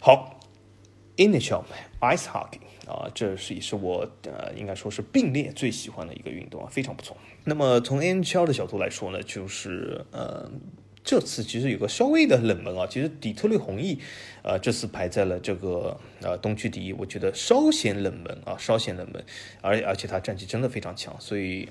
[0.00, 0.40] 好
[1.18, 1.64] ，NHL
[2.00, 2.63] Ice Hockey。
[2.86, 7.16] 啊，这是也是我呃，应该说是并列最喜欢的一个运动啊，非常不错。
[7.44, 10.50] 那么从 NHL 的角度来说呢，就是呃，
[11.02, 13.98] 这次其实有个稍微的冷门啊，其实底特律红翼，
[14.42, 19.24] 呃，这次排在了这个呃东区第一，我觉得稍显冷门啊，稍显冷门，
[19.60, 21.68] 而而且他战绩真的非常强，所以。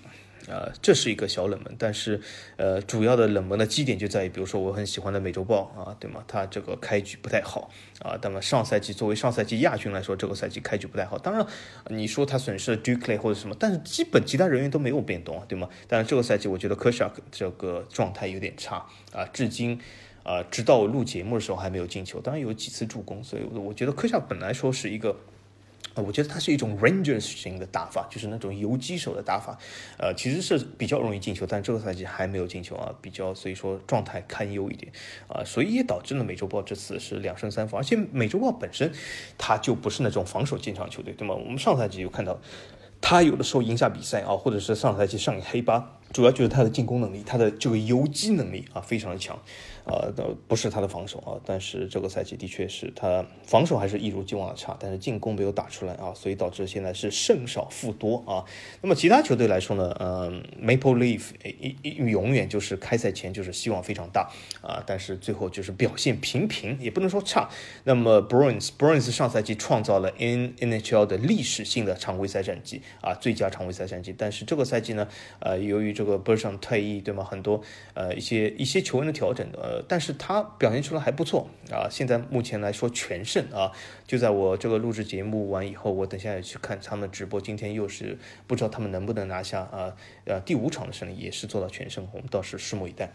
[0.47, 2.19] 呃，这是一个小冷门，但是，
[2.58, 6.21] 呃，主要的冷门的基点就在于，比如说我很喜欢的美洲豹啊，对吗？
[6.27, 8.19] 它这个开局不太好啊。
[8.21, 11.17] 那么上赛季作为上赛季亚军来说，这个赛季开局不太好。
[11.17, 11.47] 当然，
[11.88, 15.69] 你说他损失了 Duke 或者什么，但是基本其他人员都没有变动啊，对吗？
[15.88, 19.79] 但是这个赛季我觉得 k e r s h a 这个状态有点差啊，至今
[20.23, 25.15] 啊，直到我录节目的时候还没有进球，当然有几次助攻，所以我觉得科夏本来说是一个。
[25.95, 29.58] 啊，我觉得它是一种 Rangers 型的打法，就是那种游击手的打法，
[29.97, 34.91] 呃，其实是比较容易进球，但这个赛季还没有进球啊，比较所以说状态堪忧一点
[35.27, 38.91] 啊，所以也导致了美洲豹这次是两胜三负，而且美洲豹本身
[39.38, 41.36] 它就不是那种防守坚强球队，对吗？
[41.36, 42.39] 我们上赛季有看到，
[42.99, 49.38] 他有的时候赢下比赛啊，或者是上赛季上黑八，主要就是他的进攻能力，他的这个游击能力啊，非常的强。
[49.86, 50.12] 呃，
[50.48, 58.46] 不是他的防守啊，但是这个赛季的确是他防守还是一如既往的差，但是进攻没有打出来啊，所以导致现在是胜少负多啊。
[58.82, 67.50] 那么其他球队来说呢，嗯，Maple Leaf 一一永远就是开赛前就是希望非常大啊，但是最后就是表现平平，也不能说差。
[67.84, 75.08] 那么 Bruins Bruins 上赛季创造了 N NHL 的历史性的常规赛战绩啊，最佳常规赛战绩，但是这个赛季呢，
[75.39, 77.24] 呃，由于这个 b u r s h a n 退役，对吗？
[77.24, 77.62] 很多
[77.93, 79.48] 呃一些一些球员的调整
[79.88, 81.88] 但是他表现出来还不错啊！
[81.89, 83.71] 现在目前来说全胜啊！
[84.05, 87.39] 就在我这个录制节目完以后，我等下也去看他们直播。
[87.39, 89.95] 今天又是不知道他们能不能拿下啊？
[90.25, 93.12] 呃，第五场的胜利也是做到全胜，我们倒是拭目以待。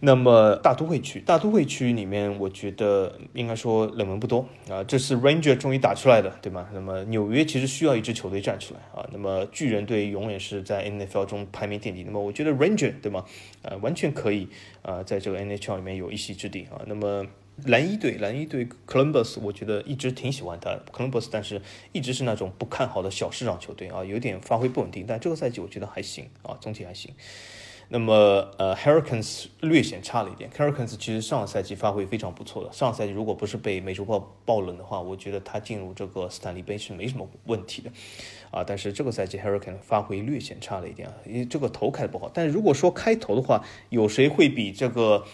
[0.00, 4.84] 那么大都会区，大都会区里面，我觉得应该说冷门不多啊。
[4.84, 6.68] 这次 Ranger 终于打出来了，对吗？
[6.72, 9.08] 那么纽约其实需要一支球队站出来啊。
[9.12, 12.02] 那么巨人队永远是在 NFL 中排名垫底。
[12.04, 13.24] 那么我觉得 Ranger 对吗？
[13.62, 14.48] 呃，完全可以
[14.82, 16.82] 啊，在这个 NHL 里面有一席之地啊。
[16.86, 17.26] 那么
[17.64, 25.06] 蓝衣队，蓝衣队 Columbus，我觉得一直挺喜欢他 Columbus，但是一直是那种不看好的小市场球队啊，有点发挥不稳定。
[25.08, 27.12] 但这个赛季我觉得还行啊，总体还行。
[27.88, 30.50] 那么，呃，Hurricanes 略显差了一点。
[30.50, 32.72] Hurricanes 其实上个赛季发挥非常不错的。
[32.72, 37.90] 上个赛季如果不是被美洲豹爆冷的话，我觉得他进入这个斯坦利杯是没什么问题的，
[38.50, 42.30] 啊，但是这个赛季 Hurricanes 发挥略显差了一点，因为这个头开的不好。
[42.34, 45.24] 但是如果说开头的话，有谁会比这个？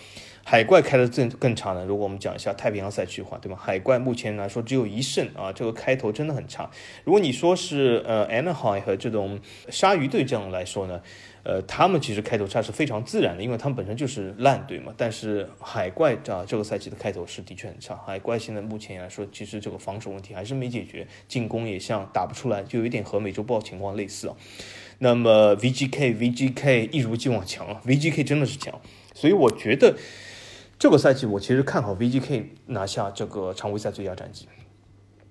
[0.45, 1.85] 海怪开的更更差呢。
[1.85, 3.57] 如果我们讲一下太平洋赛区的话，对吧？
[3.57, 6.69] 海怪目前来说只有一胜啊，这个开头真的很差。
[7.05, 9.39] 如果你说是呃 Anaheim 和这种
[9.69, 11.01] 鲨鱼队这样来说呢，
[11.45, 14.93] 呃，他们其实开头差是非常自然的，因为他们本身就是烂队嘛。
[14.97, 17.97] 但是海怪啊，这个赛季的开头是的确很差。
[18.07, 24.37] 海怪现在目前来说，其实这个防守问题还是没解决，进攻也像打不出来，就有点和美洲豹情况类似啊。
[24.99, 28.81] 那么 VGK VGK 一如既往强啊，VGK 真的是强，
[29.15, 29.97] 所以我觉得。
[30.79, 34.49] 这个赛季我其实看好 VGK 拿下这个常规赛最佳战绩。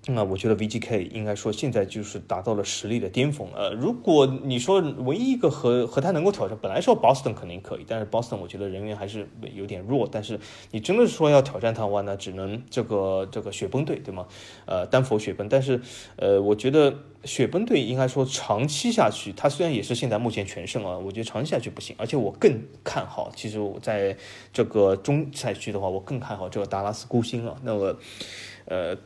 [0.08, 3.48] 那我觉得 VGK 应该说现在就是达到了实力的巅峰。
[3.56, 10.10] 呃，如果你说唯一一个和和他能够挑战，本来说 Boston 肯定可以，但是 Boston 我觉得人员还是有点弱。
[10.12, 10.40] 但是
[10.72, 14.26] 你真的是说要挑战他的话，那只能这个这个雪崩队，对吗？
[14.66, 15.48] 呃，丹佛雪崩。
[15.48, 15.80] 但是
[16.16, 21.96] 呃，我觉得雪崩队应该说长期下去，他虽然也是现在目前全胜啊，我觉得长期下去不行。
[22.00, 24.18] 而且我更看好，其实我在
[24.52, 27.56] 这个中赛区的话，我更看好这个达拉斯孤星啊。
[27.62, 27.96] 那么
[28.66, 28.98] 呃。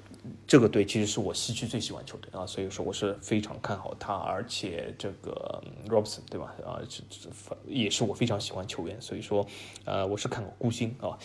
[0.48, 6.54] 这个队其实是我西区最喜欢球队啊，所以说我是非常看好他，而且这个 Robson 对吧？
[6.66, 7.30] 啊，这这
[7.68, 9.46] 也是我非常喜欢球员，所以说，
[9.84, 11.18] 呃，我是看好孤星啊。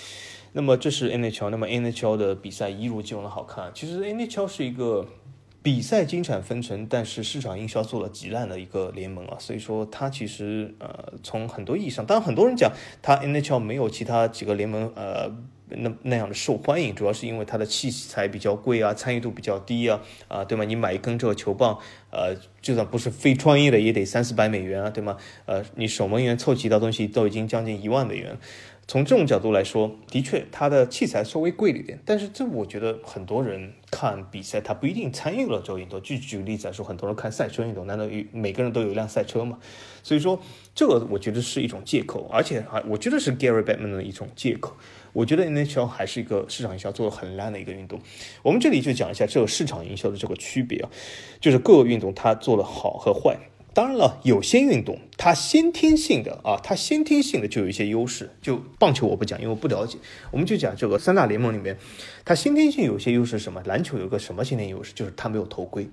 [0.53, 3.71] 那么这是 NHL，那么 NHL 的比赛一如既往的好看。
[3.75, 5.07] 其实 NHL 是一个
[5.63, 15.31] 比赛精彩纷呈，但是市场营销做了极烂的一个联盟啊，所以说它其实呃从很多意义上，当然很多人讲它 NHL 没有其他几个联盟呃
[15.77, 20.65] 那那样的受欢迎，主要是因为它的器材比较贵啊，参与度比较低啊啊对吗？
[20.65, 21.79] 你买一根这个球棒，
[22.11, 25.17] 呃就算不是非专业的也得三四百美元啊对吗？
[25.47, 28.37] 呃你守门员凑齐的东西都已经将近一万美元。
[28.89, 36.03] 从这种角度来说，的确，它的器材稍微贵了一点，但是这我觉得很多人看比赛，他不一定参与了这个运动。
[36.03, 39.61] 就举个例子来说，很多人看赛车运动，难道有每个人都有一辆赛车吗？
[40.03, 40.43] 所以说，
[40.75, 44.77] 这个我觉得是一种借口，而且还我觉得是 Gary Batman 的一种借口。
[45.13, 48.01] 我觉得 NHL 还是一个市场营销做的很烂的一个运动。
[48.43, 50.91] 我们这里就讲一下这个市场营销的这个区别啊，
[51.41, 53.39] 就是各个运动它做的好和坏。
[53.73, 58.31] 当然了，有些运动它先天性的啊，它先天性的就有一些优势。
[58.43, 59.97] 就棒球我不讲，因为我不了解。
[60.33, 61.77] 我们就讲这个三大联盟里面，
[62.25, 63.63] 它先天性有些优势是什么？
[63.65, 64.93] 篮球有个什么先天优势？
[64.93, 65.89] 就是它没有头盔，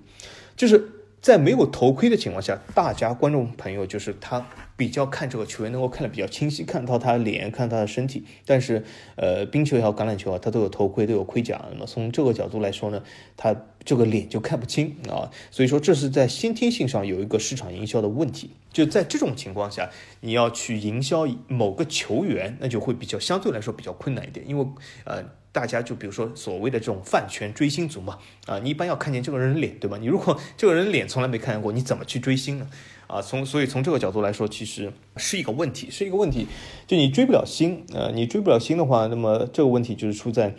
[0.56, 4.46] 就是在没有头盔的情况下，大家观众朋友就是他。
[4.78, 8.22] 比较看这个球员能够看得比较清晰，看到他的脸，看他的身体。
[8.46, 8.84] 但是，
[9.16, 11.60] 呃，冰球也好，橄榄球啊，它都有头盔，都有盔甲。
[11.72, 13.02] 那么从这个角度来说呢，
[13.36, 15.32] 他这个脸就看不清啊。
[15.50, 18.50] 所以说，这是在先天性上有一个市场营销的问题。
[18.72, 24.66] 就在这种情况下，你要去营销某个球员，那就会比较相对来说比较困难一点，因为
[25.02, 25.24] 呃，
[25.58, 28.16] 大家就比如说所谓的这种饭圈追星族嘛，
[28.46, 29.98] 啊，你一般要看见这个人脸，对吧？
[29.98, 32.70] 你如果这个人脸从来没看见过，你怎么去追星呢？
[33.08, 36.46] 啊，从所以从这个角度来说，其实是一个问题，是一个问题。
[36.86, 40.54] 就你追不了星，呃，你追不了星的话，那么这个问题就是出在，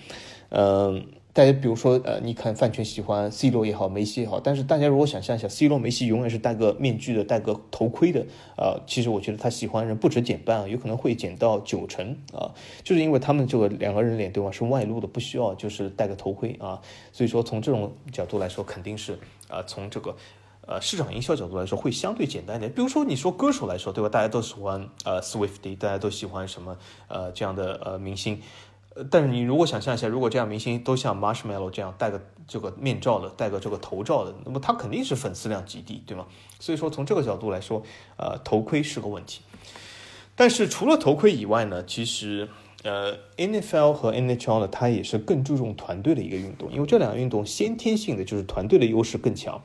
[0.49, 8.26] 嗯，大家比如说，呃，你看饭圈喜欢 C 罗也好，梅西也好，但是大家如果想象一下，C 罗、梅西永远是戴个面具的，戴个头盔的，
[8.58, 12.52] 啊，其实我觉得他喜欢人不止减半啊，有可能会减到九成啊，
[12.84, 19.18] 就是因为他们这个两个人脸对吧，是外露的，不需要就是戴个头盔啊，所以说从这种角度来说，肯定是
[19.50, 20.15] 呃，从这个。
[20.68, 22.72] 呃，市场营销角度来说会相对简单一点。
[22.72, 24.10] 比如说，你说歌手来说，对吧？
[24.10, 28.39] 大家都喜欢呃 Swifty，大家都喜欢什么呃这样的呃明星。
[29.09, 36.25] 但是你如果想象一下，如果这样明星都像 Marshmallow 这样戴个这个面罩的，戴个这个头罩的，那么他肯定是粉丝量极低，对吗？
[36.59, 37.83] 所以说从这个角度来说，
[38.17, 39.41] 呃，头盔是个问题。
[40.35, 42.47] 但是除了头盔以外呢，其实
[42.83, 49.62] 呃 NFL 和 NHL 呢，它也是更注重团队的一个运动，因为这两个运动先天性的就是团队的优势更强。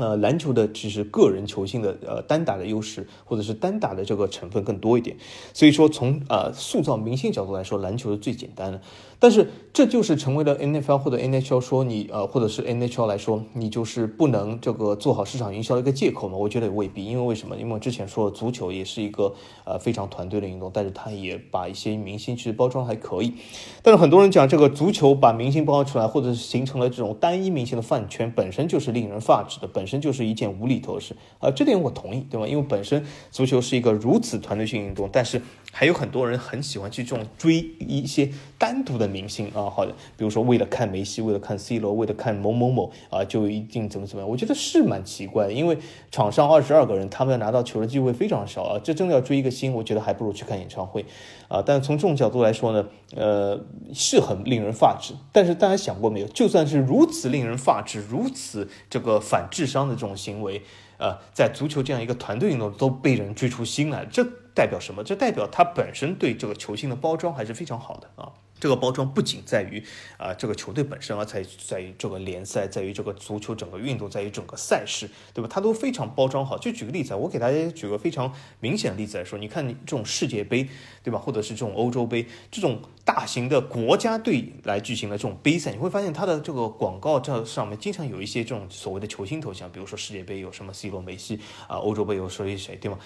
[0.00, 5.16] 呃，篮球的只是个人球星的呃单打的优势，或者是单打的这个成分更多一点，
[5.52, 8.80] 所以说从呃塑造明星角度来说，篮球是最简单的。
[9.22, 16.38] 但是这就是成为了 NFL 或者 NHL 说你呃，或者是 NHL 来说你就是不能这个做好市场营销的一个借口吗？
[16.38, 17.54] 我觉得未必，因为为什么？
[17.54, 19.34] 因为之前说足球也是一个
[19.64, 23.34] 呃非常团队的运动，但是他也把一些明星其实包装还可以。
[23.82, 31.50] 但是很多人讲这个足球把明星包装出来，或者是形成了这种单一明星的饭圈，本身就是令人发指的，本本身就是一件无厘头的事啊。
[31.50, 32.46] 这点我同意，对吗？
[32.46, 35.42] 因为本身足球是一个如此团队性运动，但是。
[35.72, 38.28] 还有很多人很喜欢去这种追一些
[38.58, 44.28] 单独的明星啊，好的，比如说为了看梅西，为了看 C 罗，为了看某某某啊，就一定怎么怎么样？
[44.28, 45.78] 我觉得是蛮奇怪的，因为
[46.10, 48.80] 场上二十二个人，他们要拿到球的机会非常少啊。
[48.82, 51.04] 这真的要追一个星，我觉得还不如去看演唱会
[51.48, 51.62] 啊。
[51.64, 53.60] 但从这种角度来说呢，呃，
[53.94, 55.14] 是很令人发指。
[55.32, 56.26] 但是大家想过没有？
[56.28, 60.62] 就算是如此令人发指、如此这个反智商的这种行为。
[60.98, 64.22] 呃，在足球这样一个团队运动都被人追出新来，这
[64.54, 65.02] 代表什么？
[65.04, 68.32] 这代表他本身对这个球星的包装还是非常好的啊。
[68.60, 69.82] 这个包装不仅在于
[70.18, 75.48] 啊这个球队本身，而在在于这个联赛，在于这个足球整个运动，在于整个赛事，对吧？
[75.50, 76.58] 它都非常包装好。
[76.58, 80.68] 就举个例子，我给大家举个非常明显的例子来说，你看这种世界杯，
[81.02, 81.18] 对吧？
[81.18, 92.98] 或者是这种欧洲杯，这种大型的国家队来举行的这种杯赛，你会发现它的这个广告这上面经常有一些这种所谓的球星头像，比如说世界杯有什么 C 罗、梅西啊，欧洲杯有谁谁谁，对吗？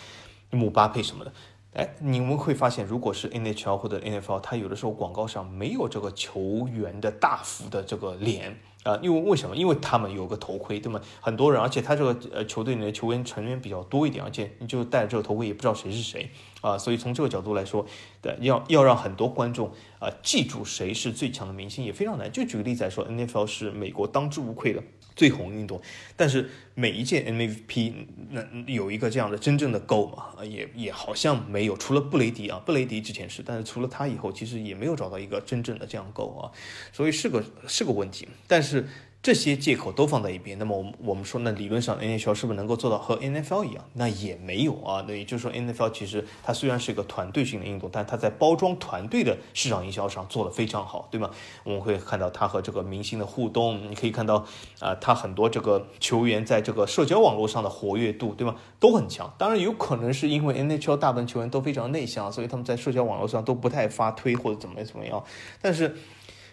[0.55, 1.33] 姆巴佩什么的。
[1.75, 9.57] 哎，你们会发现，如果是 NHL 或者 NFL，它有的时候广告上没有这个球员的大幅的这个脸啊，因为为什么？
[9.57, 11.01] 因为他们有个头盔，对吗？
[11.21, 17.85] 很多人，而且他这个呃球队里的球员成员比较多一点，而且你就戴着这个头盔也不知道谁是谁啊，所以从这个角度来说，
[18.23, 22.31] 对，要要让很多观众啊记住谁是最强的明星也非常难。
[22.31, 24.81] 就举个例子来说，NFL 是美国当之无愧的。
[25.17, 25.81] 最红运动，
[26.17, 27.93] 但是每一届 MVP
[28.31, 30.45] 那有一个这样的真正的 GO 嘛？
[30.45, 36.51] 也也好像没有，除了布雷迪啊，布雷迪之前是，但是除了他以后，其实也没有找到一个真正的这样 GO 啊，
[36.93, 38.29] 所以是个是个问题。
[38.47, 38.89] 但是
[39.25, 43.83] 这些借口都放在一边，那么我们我们说，那理论上 NHL 是不是能够做到和 NFL 一样？
[43.95, 45.03] 那也没有啊。
[45.09, 51.31] 那也就是说，NFL 其实它虽然是一个团队性的运动，但它在包装团队的市场营销上做得非常好，对吗？
[51.65, 54.45] 我们会看到它和这个明星的互动，你可以看到
[54.79, 58.55] 啊，它很多这个球员在这个社交网络上的活跃度，对吗？
[58.79, 59.35] 都很强。
[59.39, 65.25] 当然有可能是因为 NHL 大部分球员都非常内向，所以他们在社交网络上都不太发推或者怎么怎么样。
[65.63, 65.97] 但是。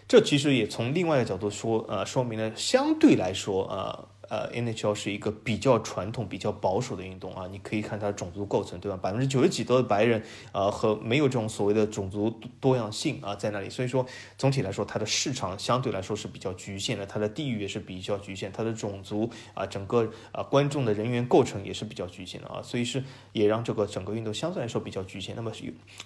[0.08, 7.46] 这其实也从另外一个角度说，呃，说明了相对来说，呃呃，NHL 是一个比较传统、比较保守的运动啊。
[7.50, 8.98] 你可以看它的种族构成，对吧？
[9.00, 10.22] 百分之九十几都是白人，
[10.52, 12.30] 呃，和没有这种所谓的种族
[12.60, 13.70] 多样性啊，在那里。
[13.70, 14.04] 所以说，
[14.36, 22.60] 总体来说，它的市场相对来说是比较局限的，它的地域也是比较局限，它的种族啊，整个啊观众的人员构成也是比较局限的啊。
[22.62, 25.34] 所以是也让这个整个运动相对来说比较局限。
[25.36, 25.50] 那么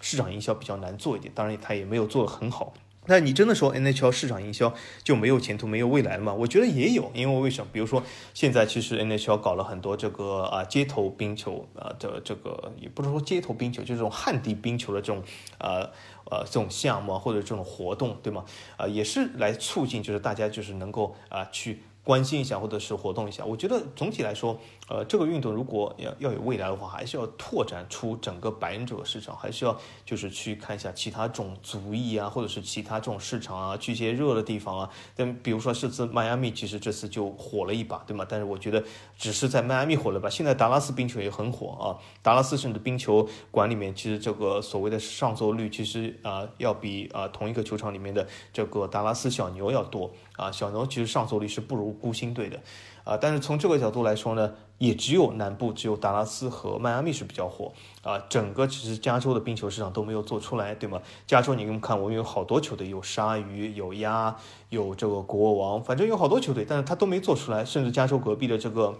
[0.01, 2.72] 市场营销比较难做一点，当然它也没有做得很好。
[3.07, 6.34] 那你真的说 NHL 市场营销就没有前途、没有未来了吗？
[6.34, 7.70] 我觉得也有，因为为什么？
[7.72, 8.02] 比如说
[8.34, 15.22] 现在其实 NHL 搞了很多这个啊街头冰球啊的这个，也不是说街头冰球，就是这种旱地冰球的这种
[15.59, 15.90] 呃
[16.30, 18.44] 呃这种项目或者这种活动，对吗？
[18.76, 21.82] 啊，也是来促进就是大家就是能够啊去。
[22.07, 23.44] 关心一下，或者是活动一下。
[23.44, 34.91] 我觉得总体来说，呃，这个运动如果要要有未来的话，还是要拓展出整个白人这个市场，还是要就是去看一下其他种族裔啊，或者是其他这种市场啊，去一些热的地方啊。
[35.16, 38.24] 但比如说这次迈阿密，其实这次就火了一把，对吗？
[38.28, 38.84] 但是我觉得
[39.18, 40.30] 只是在迈阿密火了吧。
[40.30, 50.12] 现在达拉斯冰球也很火啊，达拉斯甚至冰球馆里面，其实这个所谓的上座率，其实啊要比啊同一个球场里面的这个达拉斯小牛要多。
[50.37, 52.61] 啊，小牛其实上座率是不如孤星队的，
[53.07, 61.00] 啊，但是从这个角度来说呢，也只有南部只有达拉斯和迈阿密是比较火，啊，整个其实加州的冰球市场都没有做出来，对吗？
[61.24, 64.36] 加州你们看，我们有好多球队，有鲨鱼，有鸭，
[64.70, 68.98] 有这个国王，反正有好多球队，但是他都没做出来，甚至加州隔壁的这个。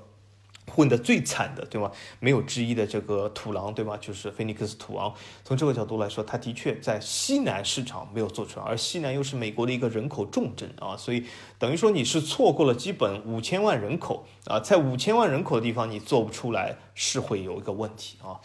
[0.69, 1.91] 混得最惨的，对吗？
[2.19, 3.97] 没有之一的这个土狼，对吗？
[3.99, 5.15] 就是菲尼克斯土狼。
[5.45, 11.25] 从这个角度来说，它的确在西南市场没有做出来，而西南又是美国的一个人口重镇啊，所以
[11.59, 18.41] 等于说你是错过了基本五千万人口啊，在五千万人口的地方你做不出来，是会有一个问题啊。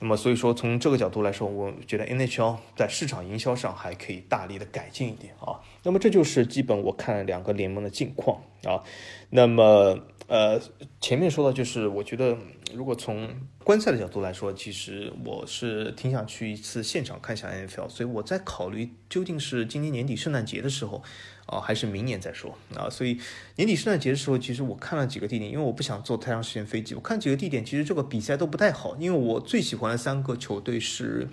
[0.00, 5.58] 那么所以说，从这个角度来说，我觉得 NHL 在市场营销上还可以大力的改进一点啊。
[5.82, 8.82] 那么这就是基本我看两个联盟的近况啊。
[9.30, 9.98] 那么。
[10.28, 10.60] 呃，
[11.00, 12.36] 前面说到就是，我觉得
[12.74, 13.30] 如果从
[13.64, 21.02] 观赛的角度来说，其实我是挺想去一次现场看一下 NFL，所以我在考虑究竟是今年年底圣诞节的时候，
[21.48, 22.88] 啊，还是明年再说啊。
[22.88, 23.18] 所以
[23.56, 31.28] 年底圣诞节的时候，其实我看了几个地点，因为我不想坐太长时间飞机，我看几个地点，其实这个比赛都不太好，因为我最喜欢的三个球队是，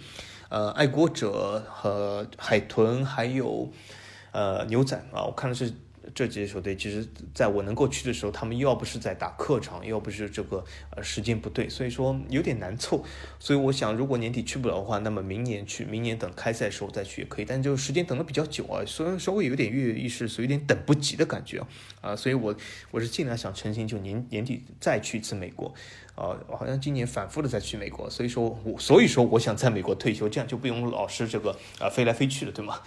[0.50, 3.72] 呃，爱国者和海豚，还有
[4.32, 5.72] 呃牛仔啊，我看的是。
[6.14, 13.04] 这几支球队其实在我能够去的时候，他们要不是在打客场，要不是这个呃时间不对，所以说有点难凑。
[13.40, 17.46] 所以我想，如果年底去不了的话，那么明年去，明年等开赛时候再去也可以。
[17.46, 21.68] 但就时间等的比较久啊，虽然稍微有点跃跃欲试，所以有点等不及的感觉啊。
[22.02, 22.56] 啊，所以我
[22.92, 25.74] 我是尽量想成行，就年年底再去一次美国。
[26.16, 32.80] 啊，好像今年反复的在去美国，所以说我所以说我想在美国退休，这样就不用老是这个啊飞来飞去的，对吗？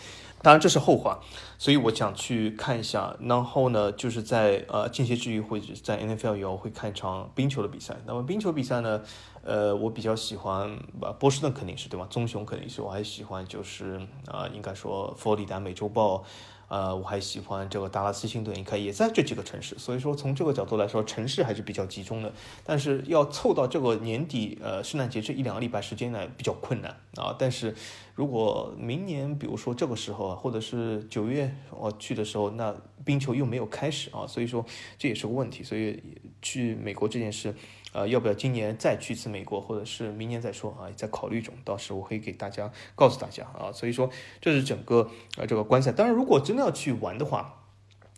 [0.43, 1.19] 当然这是后话，
[1.59, 3.17] 所以我想去看一下。
[3.21, 7.97] 然后呢，就是在呃间歇之余或者在 NFL 以后会看一场冰球的比赛。
[8.07, 9.03] 那么冰球比赛呢，
[9.43, 12.07] 呃，我比较喜欢吧波士顿肯定是对吧？
[12.09, 16.25] 棕熊肯定是，我还喜欢就是啊，应该说佛罗里达美洲豹。
[16.69, 22.33] 呃，我还喜欢这个达拉斯星顿，你看也在这几个城市，所以说从这个角度来说，城市还是比较集中的。
[22.65, 27.35] 但是要凑到这个年底，呃，圣诞节这一两个礼拜时间呢，比较困难啊。
[27.39, 27.75] 但是
[28.15, 34.65] 如果明年，比如说这个时候啊，或者是九月我去的时候，那冰球又没有开始啊，所以说
[34.99, 35.65] 这也是个问题。
[35.65, 36.03] 所以
[36.43, 37.55] 去美国这件事。
[37.99, 40.87] 呃，要不要今年再去一次美国，或者是明年再说啊？
[40.95, 43.73] 再考虑中，到时我可以给大家告诉大家啊。
[43.73, 44.09] 所以说，
[44.41, 45.91] 这是整个呃这个观赛。
[45.91, 47.65] 当然，如果真的要去玩的话，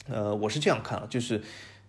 [0.06, 1.42] 呃，我是这样看啊，就是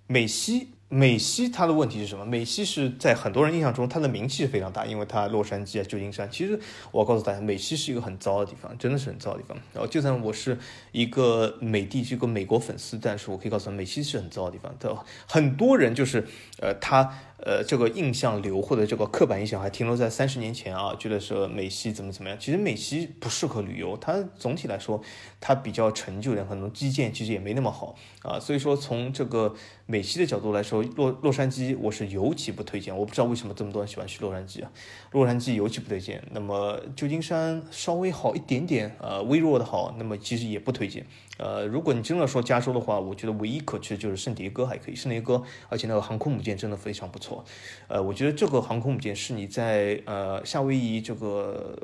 [0.08, 0.70] 美西。
[0.94, 2.26] 美西它的问题是什么？
[2.26, 6.30] 美西是在很多人印象中，它的名气是非常大，因为它洛杉矶啊、旧金山。
[6.30, 6.60] 其实
[6.92, 9.58] 我告诉大家，美西是一个很糟的地方，真的是很糟的地方。
[9.74, 10.58] 然后，就算我是
[10.92, 14.76] 一个美帝，是一个美国粉丝，但是我可以告诉他，美西是很糟的地方。
[14.78, 15.06] 对吧？
[15.30, 16.28] 很多人就是，
[16.60, 22.38] 呃，他呃这个印象流或者这个刻板印象还停留在三十年前啊，觉得说美西怎么怎么样。
[22.38, 25.02] 其实美西不适合旅游，它总体来说
[25.40, 28.38] 它比较陈旧点，很多基建其实也没那么好啊。
[28.38, 30.81] 所以说，从这个美西的角度来说。
[30.96, 32.96] 洛洛杉矶，我是尤其不推荐。
[32.96, 34.72] 我不知道为什么这么多人喜欢去洛杉矶啊？
[35.12, 36.24] 洛杉矶尤其不推荐。
[36.32, 39.96] 那么旧金山稍微好一点点，呃，微弱的好。
[39.98, 41.06] 那么其实也不推荐。
[41.38, 44.96] 呃，如果你真的说加州的话，我觉得唯一可去的就是圣迭戈还可以。
[44.96, 47.44] 圣迭戈，而且那个航空母舰真的非常不错。
[47.88, 51.76] 呃，我觉得这个航空母舰是你在呃夏威夷这个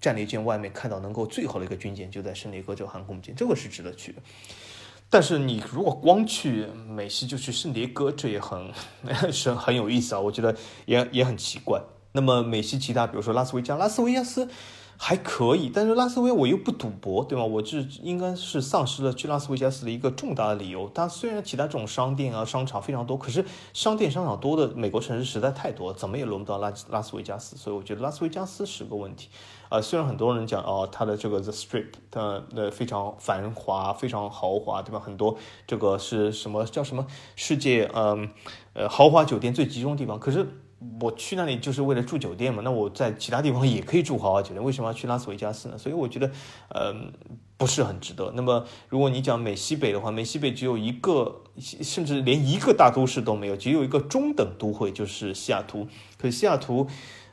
[0.00, 4.20] 战列舰外面看到能够最好的一个军舰，就在圣迭戈这个航空母舰，这个是值得去的。
[5.10, 8.72] 但是你如果光去美西就去圣迭戈，这也很
[9.32, 10.54] 是很有意思啊，我觉得
[10.86, 11.82] 也也很奇怪。
[12.12, 14.48] 那么美西其他，比如说拉斯维加拉斯维加斯。
[15.00, 17.44] 还可以，但是拉斯维我又不赌博，对吗？
[17.44, 20.90] 我这应该是丧失了去拉斯维加斯的一个重大的理由。
[20.92, 27.56] 它虽然其他这种商店啊、商场非常多，可是商店商场多的美国城市实在太多，怎么也轮不到拉拉斯维加斯。
[27.56, 29.28] 所以我觉得拉斯维加斯是个问题。
[29.68, 34.98] 啊，虽然很多人讲哦，它的这个 The Strip 的呃非常繁华、非常豪华，对吧？
[34.98, 37.06] 很多这个是什么叫什么
[37.36, 38.30] 世界嗯
[38.72, 40.46] 呃豪华酒店最集中的地方，可是。
[41.00, 45.76] 我去那里就是为了住酒店嘛，那我在其他地方也可以住豪华酒店，为什么要去拉斯维加斯呢？
[45.76, 46.30] 所以我觉得，
[46.68, 46.94] 呃，
[47.56, 48.30] 不是很值得。
[48.36, 55.88] 那么，如果你讲美西北的话，美西北只有一个，甚至连一个大都市都没有，只有一个中等都会，就是西雅图。
[56.16, 56.86] 可西雅图，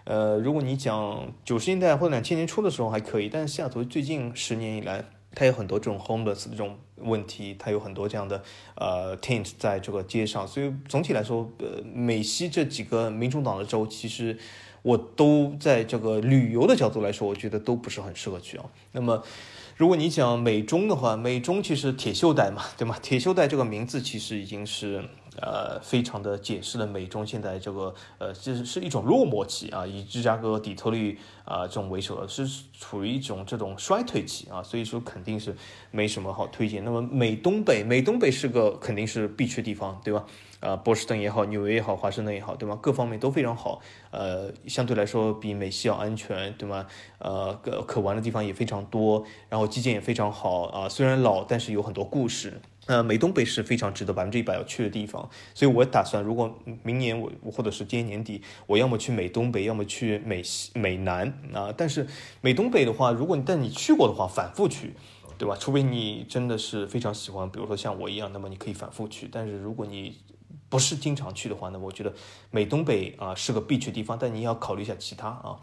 [0.06, 5.06] 呃，如果你讲九十年代或者两千年初的时候还可以，但是西雅图最近十年以来。
[5.38, 8.42] 它有很多这种 homeless 的这种问题，它有很多这样的
[8.76, 14.38] 呃 tent 在这个街上，所以总体来说，呃，美西这几个民主党的州，其实
[14.82, 18.64] 我都在这个旅游的角度来说，我觉得都不是很适合去啊。
[18.94, 19.22] 那么，
[19.76, 22.98] 如果你讲美中的话，美中其实铁锈带嘛，对吗？
[23.02, 25.04] 铁锈带这个名字其实已经是。
[25.42, 35.56] 呃，非常的解释了美中现在这个呃，这是是一种落寞期啊，以芝加哥、底特律啊这种为首的，是处于一种这种衰退期啊，所以说肯定是
[35.92, 36.84] 没什么好推荐。
[36.84, 40.26] 那么美东北，美东北是个肯定是必去地方，对吧？
[40.62, 42.80] 啊，波士顿也好，纽约也好，华盛顿也好，对吗？
[42.82, 46.88] 各方面都非常好，呃，相对来说比美西要安全，对吗？
[47.20, 52.62] 呃，可可玩的地方也非常多，然后基建也非常好啊，虽然老，但是有很多故事。
[52.88, 61.74] 呃，美东北是非常值得百分之一百要去的地方，所以我打算，如果明年我或者是今年年底，我要么去美东北，要么去美西美南啊。
[61.76, 62.06] 但是
[62.42, 64.94] 美东北的话，如果你但你去过的话，反复去，
[65.38, 65.58] 对吧？
[65.60, 69.28] 除非你真的是非常喜欢，比如说像我一样，那么你可以反复去。
[69.32, 70.22] 但是如果你
[70.70, 72.14] 不是经常去的话，那我觉得
[72.52, 75.58] 美东北啊是个必去地方，但你要考虑一下其他啊。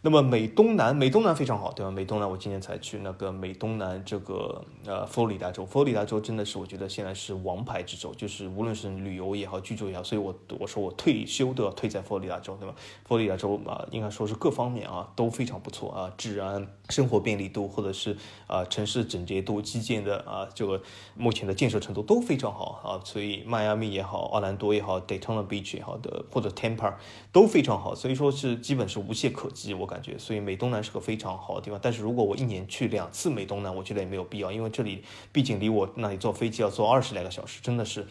[0.00, 1.90] 那么美东南，美东南非常好，对吧？
[1.90, 12.74] 美东南我今年才去那个美东南这个呃佛罗里达州，佛罗里达州真的是我觉得现在是王牌之州，就是无论是旅游也好，居住也好，所以我我说我退休都要退在佛罗里达州，对吧？
[13.04, 20.80] 佛罗里达州啊，应该说是各方面啊都非常不错啊，治安、生活便利度，或者是啊城市整洁度、基建的啊这个
[21.16, 26.94] 目前的建设程度都非常好啊，所以迈阿密也好，奥兰多也好，Daytona Beach 也好的或者 Tampa
[27.32, 29.88] 都非常好，所以说是基本是无懈可击，我。
[29.88, 31.80] 感觉，所以美东南是个非常好的地方。
[31.82, 35.02] 但是如果我一年去两次美东南，我觉得也没有必要，因为这里
[35.32, 38.06] 毕竟离我那里坐飞机要坐二十来个小时，真的是，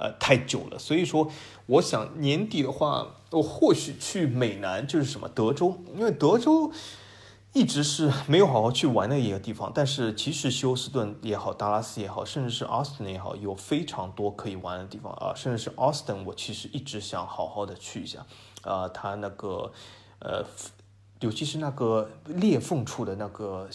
[0.00, 0.76] 呃，太久了。
[0.80, 1.30] 所以说，
[1.66, 6.72] 我想年底的话，我或许去美南，就是什么德州，因为德州
[7.52, 9.70] 一直是没有好好去玩的一个地方。
[9.72, 15.32] 但是其实休斯顿也好，达拉斯也好，甚至是奥斯汀也好，有非常多可以玩的地方啊。
[15.36, 18.26] 甚至是奥斯汀，我其实一直想好好的去一下，
[18.62, 19.72] 啊，它那个，
[20.20, 20.44] 呃。
[21.20, 23.68] 尤其是那个裂缝处的那个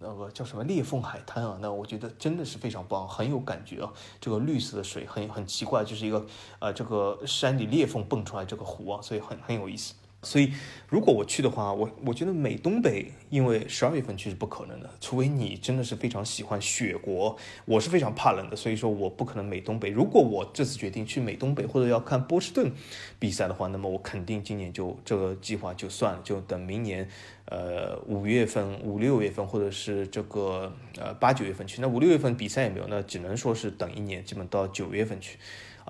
[0.00, 3.90] 那个叫什么裂缝海滩啊，那我觉得真的是非常棒，很有感觉啊。
[4.20, 6.26] 这个绿色的水很很奇怪，就是一个
[6.58, 9.94] 呃这个山里裂缝蹦出来这个湖啊，所以很很有意思。
[10.22, 10.52] 所以，
[10.86, 17.34] 如果我去的话，我我觉得美东北，因为十二月份去是不可能的，除非你真的是非常喜欢雪国。
[17.64, 19.88] 我是非常怕冷的，所以说我不可能美东北。
[19.88, 22.70] 如果我这次决定去美东北，或者要看波士顿
[23.18, 27.08] 比赛的话，那么我肯定今年就这个计划就算了，就等明年，
[27.46, 31.80] 呃五月份、五六月份，或者是这个呃八九月份去。
[31.80, 35.38] 那五六月份比赛也没有，那只能说是等一年，基本到九月份去。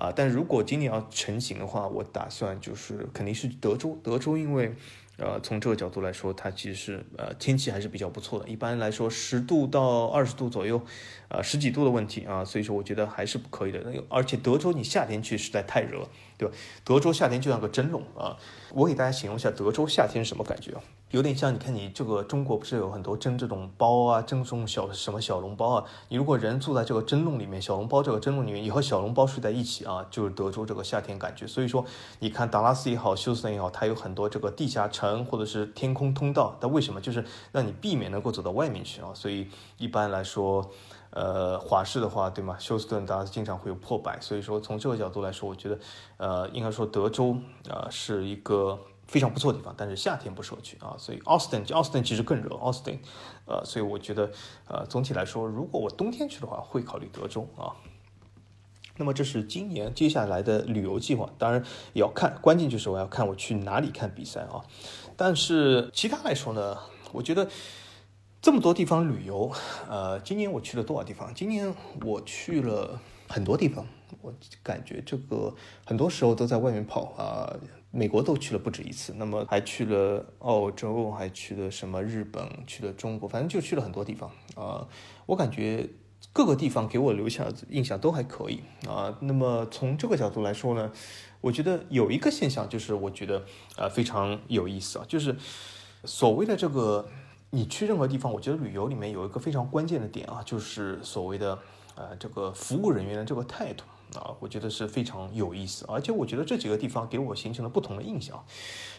[0.01, 3.95] 啊，但如果今年要成型的话，我打算就是肯定是德州。
[4.01, 4.73] 德州因为，
[5.17, 8.49] 呃，从这个角度来说，它其实是呃天气还是比较不错的。
[8.49, 10.81] 一般来说，十度到二十度左右，
[11.27, 13.79] 呃十几度的问题啊，所以说我觉得还是不可以的。
[13.85, 16.07] 那而且德州你夏天去实在太热。
[16.35, 16.55] 对吧？
[16.83, 18.35] 德州夏天就像个蒸笼啊！
[18.73, 20.81] 我给大家形容一下德州夏天是什么感觉啊？
[21.11, 25.85] 有点像你看你这个中国不是有很多蒸这种包啊，蒸这种小什么小笼包啊？
[26.09, 31.45] 你如果人住在这个蒸笼里面，小笼包这个蒸笼里面，你和小笼包睡在一起啊，就是德州这个夏天感觉。
[31.45, 31.85] 所以说，
[32.19, 36.55] 你看达拉斯也好，休斯顿也好，它有很多这个地下城或者是天空通道。
[36.59, 37.01] 但为什么？
[37.01, 39.11] 就是让你避免能够走到外面去啊。
[39.13, 39.47] 所以
[39.77, 40.71] 一般来说。
[41.13, 42.55] 呃，华视的话，对吗？
[42.57, 45.77] 休斯顿达拉斯经常会有破百，所以说从这个角度来说，我觉得，
[46.15, 47.35] 呃，应该说德州
[47.69, 48.79] 啊是一个
[49.11, 50.95] 非常不错的地方，但是夏天不适合去啊。
[50.97, 52.97] 所以奥斯汀，奥斯汀其实更热，奥斯汀，
[53.45, 54.31] 呃，所以我觉得，
[54.69, 57.75] 呃，总体来说，如果我冬天去的话，会考虑德州啊。
[58.95, 64.63] 那么这是今年接下来的旅游计划，当然也要看，关键就是我要看我去哪里看比赛啊。
[65.17, 66.77] 但是其他来说呢，
[67.11, 67.49] 我觉得。
[68.43, 69.51] 这么多地方旅游，
[69.87, 71.31] 呃，今年我去了多少地方？
[71.35, 71.71] 今年
[72.03, 72.99] 我去了
[73.29, 73.85] 很多地方，
[74.19, 74.33] 我
[74.63, 75.53] 感觉这个
[75.85, 77.55] 很多时候都在外面跑啊。
[77.91, 84.87] 美国都去了不止一次，那么还去了澳洲，还去了什么日本，去了中国，反正就去了很多地方啊。
[85.25, 85.87] 我感觉
[86.33, 89.17] 各个地方给我留下的印象都还可以啊。
[89.21, 90.91] 那么从这个角度来说呢，
[91.41, 93.43] 我觉得有一个现象就是我觉得
[93.77, 95.35] 呃非常有意思啊，就是
[96.05, 97.07] 所谓的这个。
[97.53, 101.59] 你去任何地方，我觉得旅游里面有一个非常关键的点啊，就是所谓的
[101.95, 103.83] 呃这个服务人员的这个态度
[104.19, 108.43] 啊，我觉得是非常有意思，而且我觉得这几个地方给我形成了不同的印象。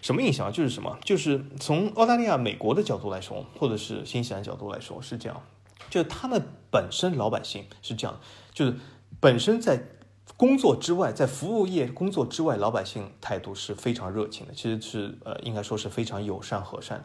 [0.01, 0.53] 什么印象？
[0.53, 0.99] 就是什么？
[1.05, 5.43] 就是从澳大利亚、美国的角度来说，或者是新西兰角度来说是这样，
[5.91, 8.19] 就是他们本身老百姓是这样，
[8.53, 8.77] 就是
[9.21, 9.83] 本身在
[10.37, 17.05] 工作之外，在服务业工作之外，老百姓态度是非常热情的，其实是呃应该说是非常友善和善的。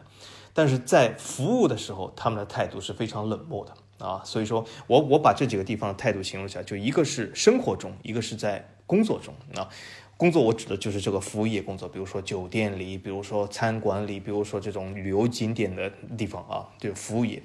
[0.52, 9.68] 但是在服务的时候，他们的态度是非常冷漠的啊，所以说我我把这几个地方的态度形容一下，就一个是生活中，一个是在工作中啊。
[10.16, 17.40] 工作我指的就是这个服务业工作，比如说酒店里，比如说餐馆里，比如说这种旅游景点的地方啊，就服务业。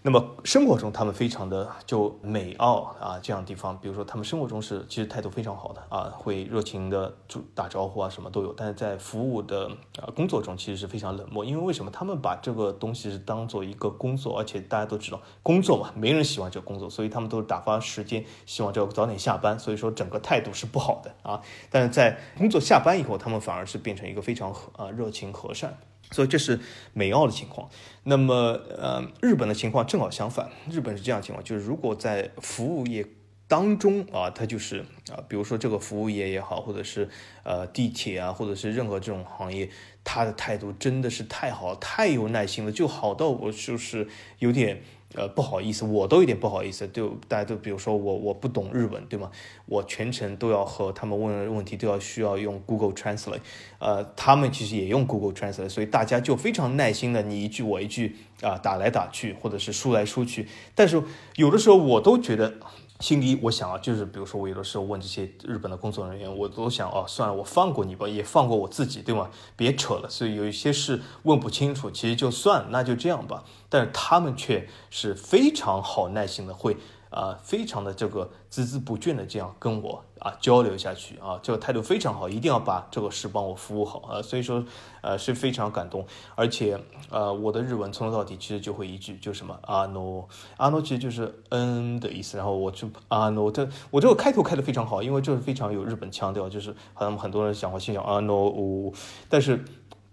[0.00, 9.68] 那么生活中他们非常的就美澳啊这样地方，比如说他们生活中是其实态度非常好的啊，会热情的就打招呼啊什么都有，但是在服务的
[10.00, 25.76] 啊工作中其实是非常冷漠，因为为什么他们把这个东西是当做一个工作，而且大家都知道工作嘛，没人喜欢这个工作，所以他们都是打发时间，希望这个早点下班，所以说整个态度是不好的啊，但是在工作下班以后，他们反而是变成一个非常啊热情和善。
[26.10, 26.58] 所以这是
[26.92, 27.68] 美澳的情况，
[28.04, 28.34] 那么
[28.76, 30.50] 呃，日本的情况正好相反。
[30.70, 33.06] 日本是这样情况，就是如果在服务业
[33.46, 34.80] 当中啊，它就是
[35.10, 37.08] 啊，比如说这个服务业也好，或者是
[37.42, 39.70] 呃地铁啊，或者是任何这种行业，
[40.02, 44.82] 他的态度真的是太好，太有耐心了，就好到我就是有点。
[45.14, 46.86] 呃，不好意思，我都有点不好意思。
[46.88, 49.30] 就大家都，比如说我，我不懂日文，对吗？
[49.64, 53.40] 我全程都要和他们问问题，都要需要用 Google Translate。
[53.78, 60.46] 呃，他们其实也用 Google Translate，所以大家就非常耐心的你一句我一句啊，打来打去，或者是输来输去。
[60.74, 61.02] 但是
[61.36, 62.54] 有的时候我都觉得。
[63.00, 69.30] 心里我想啊，就是比如说我有的时候问这些日本的工作人员，我都想哦，算了，我放过你吧，也放过我自己，对吗？
[69.56, 70.08] 别扯了。
[70.08, 73.44] 所以有一些事问不清楚，其实就算，那就这样吧。
[73.68, 76.76] 但是他们却是非常好耐心的会。
[77.10, 84.64] 啊，非常的这个孜孜不倦的这样跟我啊交流下去啊，这个态度非常好，一定要把这个事帮我服务好啊，所以说
[85.00, 86.78] 呃是非常感动，而且
[87.10, 98.94] 呃我的日文从头到底其实就会一句，就什么阿诺阿诺其实就是嗯的意思，然后我就阿诺，这我这个开头开的非常好，因为就是非常有日本腔调，就是好像很多人讲话心想阿诺呜，
[99.28, 99.64] 但是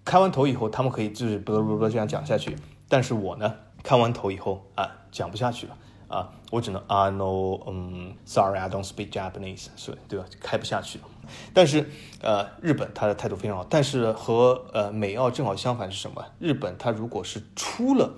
[0.04, 2.56] 开完头以后他们可以就是不不不这样讲下去，
[2.88, 5.78] 但是我呢开完头以后啊讲不下去了。
[6.16, 11.06] 啊，我只能啊 no，嗯，sorry，I don't speak Japanese，所以对吧，开不下去了。
[11.54, 11.90] 但是
[12.22, 16.24] 呃，日本他的态度非常好，但是和呃美澳正好相反是什么？
[16.40, 18.14] 日本他如果是出了，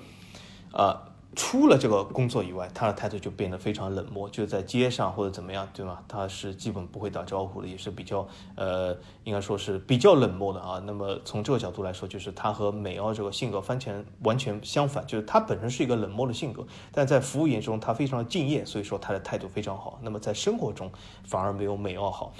[0.71, 1.03] 啊。
[1.37, 5.99] 除了这个工作以外，他的态度就变得非常冷漠，就在街上或者怎么样，对吗？
[6.07, 10.81] 他是基本不会打招呼的，也是比较呃，应该说是比较冷漠的啊。
[10.83, 19.99] 那么从这个角度来说，就是他和美奥这个性格完全完全相反，就是他本身是一个冷漠的性格，但在服务业中他非常的敬业，所以说他的态度非常好。
[20.01, 20.91] 那么在生活中
[21.23, 22.33] 反而没有美奥好。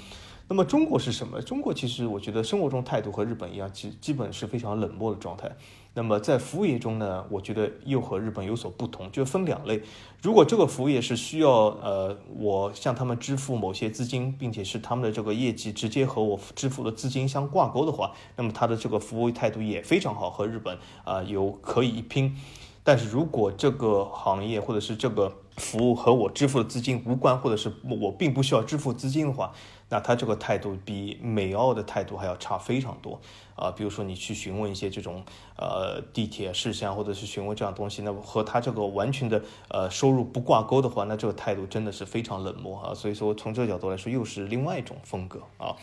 [0.48, 1.40] 那么中国是什么？
[1.42, 5.48] 中国其实我觉得生活中态度和日本一样，基基本是非常冷漠的状态。
[5.98, 9.82] 那么在服务业中呢，我觉得又和日本有所不同，就分两类。
[10.22, 22.32] 如果这个服务业是需要呃我向他们支付某些资金，并且是他们的这个业绩直接和我支付的资金相挂钩的话，那么他的这个服务态度也非常好，和日本啊有可以一拼。
[22.84, 29.52] 但是如果这个行业或者是这个服务和我支付的资金无关，或者是我并不需要支付资金的话，
[29.88, 33.20] 那他这个态度比美澳的态度还要差非常多
[33.58, 33.70] 啊。
[33.70, 35.24] 比如说你去询问一些这种
[35.56, 42.94] 呃地铁事项，或者是询问这样东西，那么和他这个完全的呃收入不挂钩的话，那这个态度真的是非常冷漠啊。
[42.94, 45.76] 所以说从这个角度来说，又是另外一种风格啊。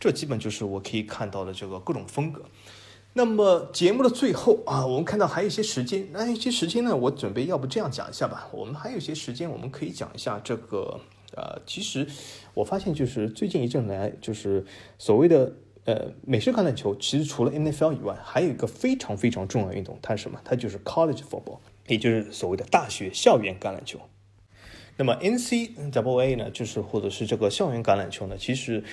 [0.00, 2.42] 这基本就是我可以看到的这个各种风格。
[3.14, 8.46] 那么节目的最后啊，我们看到还有一些时间，那一些时间呢，我准备要不这样讲一下吧。
[8.52, 11.00] 我们还有一些时间，我们可以讲一下这个
[11.34, 12.06] 呃，其实
[12.54, 14.64] 我发现就是最近一阵来，就是
[14.98, 15.52] 所谓的
[15.88, 20.38] 呃美式橄榄球，其实除了 NFL 以外，还有一个非常非常重要的运动，它是什么？
[20.44, 23.98] 它就是 College Football，也就是所谓的大学校园橄榄球。
[24.98, 28.84] 那么 NCAA 呢，就是或者是这个校园橄榄球呢，其实，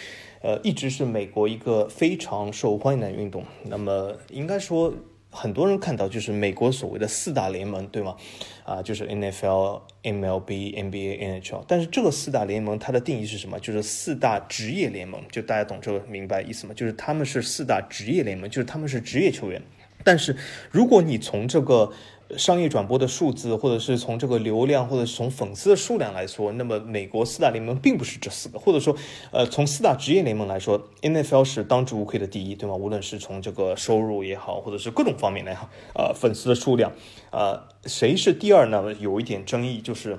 [0.41, 3.43] 呃，一直是美国一个非常受欢迎的运动。
[3.63, 4.93] 那么应该说，
[5.36, 8.15] 很多人看到就是美国所谓的四大联盟，对吗？
[8.63, 11.63] 啊，就是 NFL、MLB、NBA、NHL。
[11.67, 13.59] 但是这个四大联盟它的定义是什么？
[13.59, 15.21] 就是四大职业联盟。
[15.29, 16.73] 就大家懂这个明白意思吗？
[16.73, 19.61] 就是他们是四大职业联盟，就是他们是职业球员。
[20.03, 20.38] 但是
[20.71, 21.91] 如果你从这个
[22.38, 28.95] 商业转播的数字，或者是从这个流量，或者是从粉丝的数量来说，那么美国四大联盟并不是这四个，或者说，
[29.32, 32.76] 呃，从四大职业联盟来说，NFL 是当之无愧的第一，对吗？
[32.76, 36.91] 无论是从这个收入也好，或者是各种方面来好，呃，粉丝的数量，
[37.32, 38.91] 呃，谁是第二呢？
[38.99, 40.17] 有一点争议，就是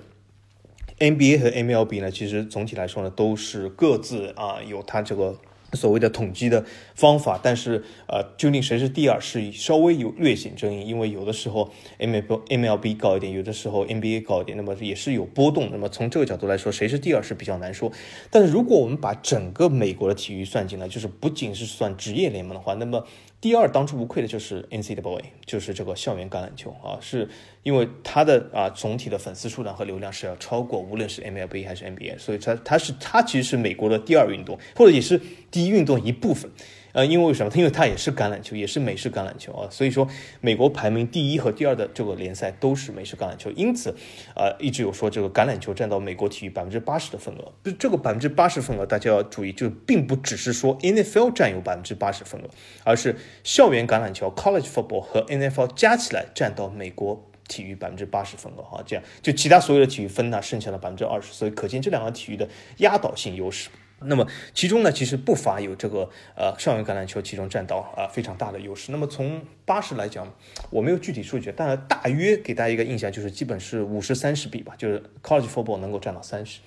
[1.00, 5.36] NBA 和 MLB 呢，其实总体来说呢，都是各自啊有它这个。
[5.72, 6.64] 所谓的统计的
[6.94, 12.14] 方法，但是呃，究竟谁是第二，是稍微有略显争议，因为有的时候 M
[12.48, 15.70] M L B 高一点，有的时候 N B A 高一点，那么也是有波动。
[15.70, 17.92] 那么从这个角度来说，谁是第二是比较难说。
[18.30, 23.04] 但是如果我们把整个美国的体育算进来，就是不仅是算职业联盟的话，那么。
[23.46, 27.28] 第二当之无愧的就是 NCAA，就是这个校园橄榄球啊，是
[27.62, 36.50] 因为它的啊总体的粉丝数量和流量是要超过无论是 MLB 还是 NBA，所以它它是它其实是美国的第二运动，或者也是第一运动一部分。
[36.96, 37.52] 呃，因为为什么？
[37.54, 40.08] 因为它也是橄榄球，也是美式橄榄球啊，所以说
[40.40, 43.94] 美国排名第一和第二的这个联赛都是美式橄榄球，因此，
[44.34, 47.52] 呃，一直有说这个橄榄球占到美国体育百分之八十的份额。
[47.62, 52.48] 不这个百分之八十份额，大家要注意，就并不只是说 NFL 占有百分之八十份额，
[52.82, 63.68] 而是校园橄榄球 （College Football） 和 NFL 加起来占到美国体育百分之八十份额哈，这样就其他所有的体育分呢，剩下的百分之二十，所以可见这两个体育的压倒性优势。
[64.00, 68.92] 那么其中呢，其实不乏有这个呃校园橄榄球其中占到啊非常大的优势。
[68.92, 70.30] 那么从八十来讲，
[70.70, 76.60] 我没有具体数据，但大约给大家一个印象，就是基本是五十三十比吧，就是 college football 能够占到三十。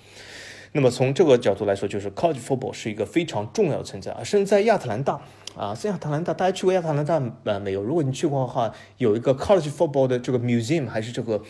[0.72, 5.20] 那么从这个角度来说，就是 college football 是一个非常重要的存在啊，甚至在亚特兰大
[5.56, 7.82] 啊，在亚特兰大，大家去过亚特兰大呃没有？
[7.82, 11.42] 如果你去过的话，有一个 college football 的这个 museum 还是这个。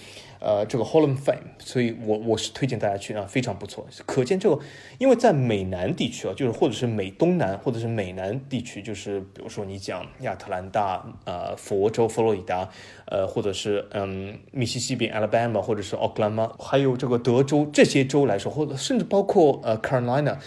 [0.42, 3.86] 呃，这个 Hall of Fame，所以我我是推荐大家去啊，非常不错。
[4.07, 4.59] 可见这个，
[4.96, 12.66] 因为在美南地区啊，就是或者是美东南，或者是美南地区，就是比如说你讲亚特兰大、呃，佛州、佛罗里达，
[13.05, 16.51] 呃，或者是嗯，密西西比 Alabama，或者是奥克兰吗？
[16.59, 20.38] 还有这个德州这些州来说，或者甚至包括呃 Carolina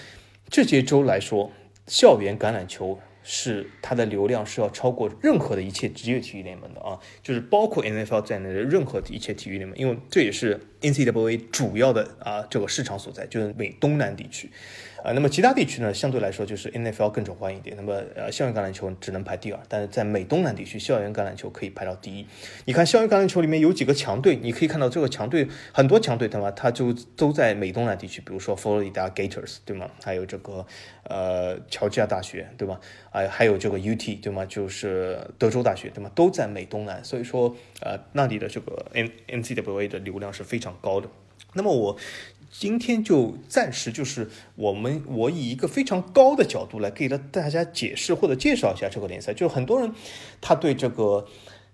[0.49, 1.51] 这些州来说，
[1.85, 2.97] 校园橄榄球。
[3.23, 14.51] 是它的流量是要超过任何的一切职业体育联盟的啊，就是包括 NFL 在内的任何一切体育联盟，因为这也是 NCAA 主要的啊这个市场所在，就是美东南地区。
[15.03, 17.75] 啊，那么其他地区呢，相对来说就是 NFL 更受欢迎一点。
[17.75, 22.25] 那么，呃，校园橄榄球只能排第二，但是在美东南地区，校园橄榄球可以排到第一。
[22.63, 26.49] 你看，校园橄榄球里面有几个强队，你可以看到这个强队很多强队，对吗？
[26.51, 29.91] 它就都在美东南地区，比如说佛罗里达 Gators，对吗？
[30.01, 30.65] 还有这个
[31.03, 32.79] 呃乔治亚大学，对吗？
[33.11, 34.45] 还还有这个 UT，对吗？
[34.45, 36.09] 就是德州大学，对吗？
[36.15, 41.09] 都在美东南，所以说，呃，那里的这个 N NCAA 的流量是非常高的。
[41.55, 41.97] 那么我。
[42.55, 49.91] 今天就暂时就是我们我以一个非常高的角度来给了大家解释或者介绍一下这个联赛，就是很多人
[50.39, 51.25] 他对这个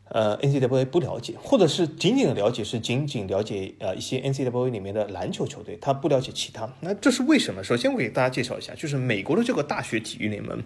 [0.06, 6.74] 呃 NCAA 不了解，或者是仅仅的了解是仅仅了解呃一些 NCAA 里面的篮球球队，他不了解其他。
[6.80, 7.62] 那这是为什么？
[7.62, 10.64] 首先我给大家介绍一下，就是美国的这个大学体育联盟，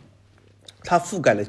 [0.83, 1.43] 它覆盖了。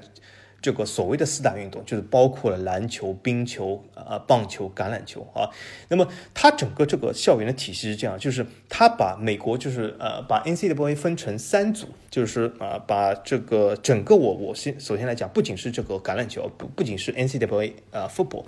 [0.64, 5.50] 这个所谓的四大运动，就是包括了篮球、冰球、啊棒球、橄榄球啊。
[5.90, 18.46] 那么它整个这个校园的体系是这样，就是它把美国就是呃把 NCAA 分成三组，就是啊把这个整个我我先首先来讲，不仅是这个橄榄球，不不仅是 NCAA 啊 football，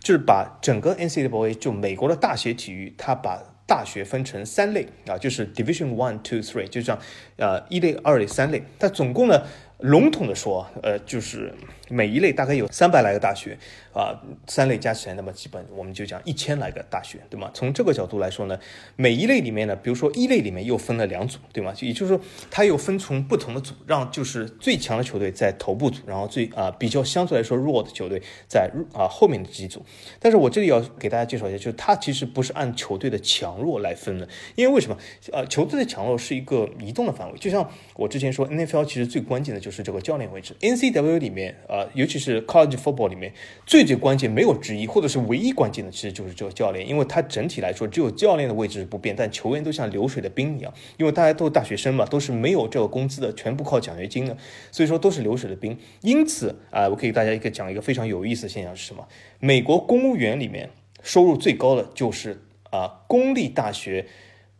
[0.00, 7.00] 就是把整个 NCAA 就美国的大学体育，它把大学分成三类啊，就是 Division One、Two、Three，就这样
[7.38, 9.44] 啊一类、二类、三类，它总共呢。
[9.82, 11.52] 笼统的说，呃，就是
[11.92, 13.58] 每一类大概有三百来个大学，
[13.92, 17.50] 啊，三类加起来，那么基本我们就讲一千来个大学，对吗？
[17.52, 18.58] 从这个角度来说呢，
[18.96, 21.74] 每一类里面呢，比如说一类里面又分了两组，对吗？
[21.80, 22.20] 也就是说，
[22.50, 29.84] 它又分从不同的组，让就是最强的球队在头部组，然后最啊比较相对来说弱的球队在啊后面的几组。
[30.18, 34.96] 但是我这里要给大家介绍一下，就是它其实不是按球队的强弱来分的，因为为什么？
[35.32, 39.82] 呃，球队的强弱是一个移动的范围，就像我之前说，NFL 其实最关键的就是。
[39.82, 40.54] 这个教练位置。
[40.60, 43.32] NCW 里面啊，尤其是 College Football 里面，
[43.66, 54.36] 最最关键没有之一，或者是唯一关键的，其实就是这个教练，因为他整体来说只有教练的位置是不变，但球员都像流水的兵一样，因为大家都是大学生嘛，都是没有这个工资的，全部靠奖学金的，
[54.70, 55.76] 所以说都是流水的兵。
[56.00, 59.06] 因此啊，我给大家一个讲一个非常有意思的现象是什么？
[59.40, 60.70] 美国公务员里面
[61.02, 64.06] 收入最高的就是啊公立大学。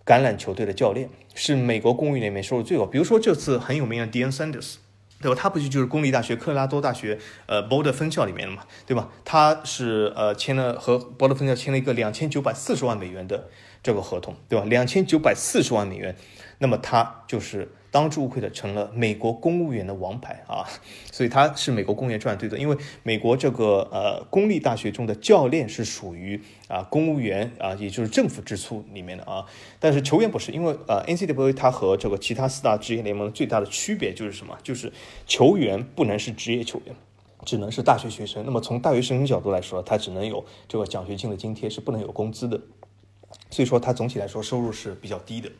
[0.04, 2.84] 橄榄球队的教练是美国公务员里面收入最高。
[2.84, 4.74] 比如说这次很有名的 Dion Sanders，
[5.22, 5.38] 对吧？
[5.40, 9.08] 他不就就是公立大学科罗拉多大学呃博德分校里面的嘛，对吧？
[9.24, 13.48] 他是呃签了和博德分校签了一个两千九百四十万美元的
[13.82, 14.66] 这个合同，对吧？
[14.66, 16.14] 两千九百四十万美元，
[16.58, 17.72] 那么他就是。
[17.93, 20.66] 当之无愧的成了美国公务员的王牌啊，
[21.12, 22.59] 所以他是美国公务员赚最多。
[22.59, 29.45] 因为美国这个呃公立大学中的教练是属于啊公务员啊，也就是政府支出里面的啊，
[29.78, 34.57] 但是球员不是，因为呃 NCAA 它和这个其他四大职业联盟最大的区别就是什么？
[34.62, 34.90] 就是
[35.26, 36.97] 球员不能是职业球员，
[37.45, 38.43] 只能是大学学生。
[38.47, 42.59] 那么从大学生角度来说，他只能有这个奖学金的津贴，是不能有工资的。
[43.51, 45.51] 所以说，他总体来说收入是比较低的。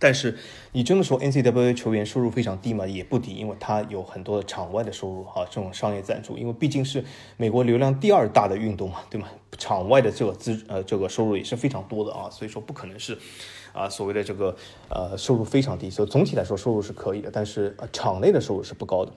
[0.00, 0.36] 但是，
[0.72, 2.86] 你真的说，N C W A 球员收入非常低嘛？
[2.86, 7.04] 也不低，因为他有很多的场外的收入哈，这种商业赞助，因为毕竟是
[7.36, 9.28] 美国流量第二大的运动嘛，对吗？
[9.58, 13.18] 场外的这个资呃这个收入也是非常多的啊，所以说不可能是
[13.74, 14.56] 啊所谓的这个
[14.88, 19.12] 呃收入非常低，所以总体来说收入是可以的，但是场内的收入是不高的。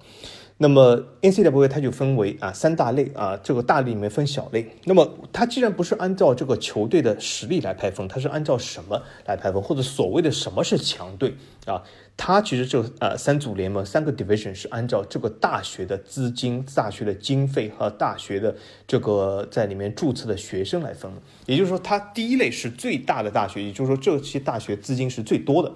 [0.57, 4.69] 那么 NCAA 它就分为啊三大类啊，这个大类里面分小类。
[4.85, 9.61] 那么它既然不是按照这个球队的实力来排分，它是按照什么来排分？
[9.61, 11.33] 或者所谓的什么是强队
[11.65, 11.81] 啊？
[12.15, 18.55] 它其实这呃三组联盟三个 division 是按照这个大学的资金、大学的经费和大学的
[18.87, 21.21] 这个在里面注册的学生来分的。
[21.47, 25.71] 也就是说，它第一类是最大的大学，也就是说这些大学资金是最多的。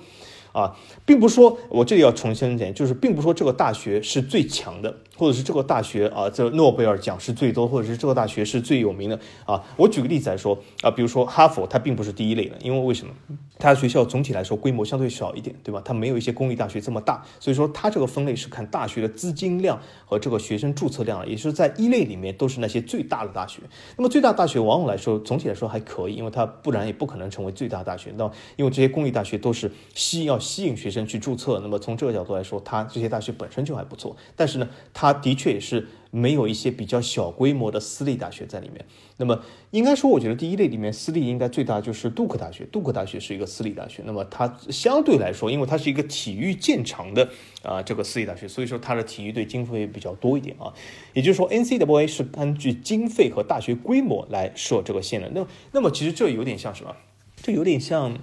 [0.57, 9.63] 啊，并不说，我这里要重申一点，就是并不说这个大学是最强的，或者是这个大学啊，这诺贝尔奖是最多，或者是这个大学是最有名的啊。
[9.75, 13.13] 我举个例子来说啊，比如说哈佛，它并不是第一类的，因为为什么？
[13.59, 15.81] 它学校总体来说规模相对小一点，对吧？
[15.83, 23.61] 它没有一些公立大学这么大，所以说它这个分类是看大学的资金量和这个学生注册量，也就是在一类里面都是那些最大的大学。
[23.95, 28.13] 那么最大大学往往来说，总体来说还可以，因为它不然也不可能成为最大大学。
[28.15, 34.15] 那因为这些公立大学都是吸要吸引学生去注册，那么从这个角度来说，它这些大学本身就还不错。
[34.35, 35.87] 但是呢，它的确也是。
[36.09, 38.83] 没有一些比较小规模的私立大学在里面。
[39.17, 42.65] 那么应该说，我觉得第一类里面私立应该最大就是杜克大学。
[42.71, 47.29] 杜克大学是一个私立大学，那么它相对来说，因为它是一个体育见长的
[47.61, 50.73] 啊这个私立大学，所以说它的体育队经费比较多一点啊。
[51.13, 55.29] 也就是说，NCAA 是根据经费和大学规模来设这个线的。
[55.35, 56.95] 那那么其实这有点像什么？
[57.43, 58.17] 这有点像。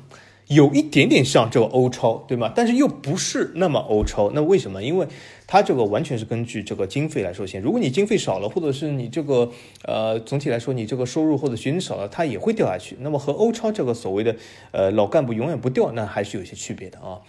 [0.48, 2.52] 有一点点像这个欧超，对吗？
[2.54, 4.30] 但是又不是那么欧超。
[4.32, 4.82] 那为什么？
[4.82, 5.06] 因为
[5.46, 7.62] 它这个完全是根据这个经费来说线。
[7.62, 9.50] 如果你经费少了，或者是你这个
[9.84, 12.96] 呃总体来说你这个收入或者学生少了，它也会掉下去。
[13.00, 14.36] 那么和欧超这个所谓的
[14.72, 17.20] 呃老干部永远不掉，那还是有些区别的啊。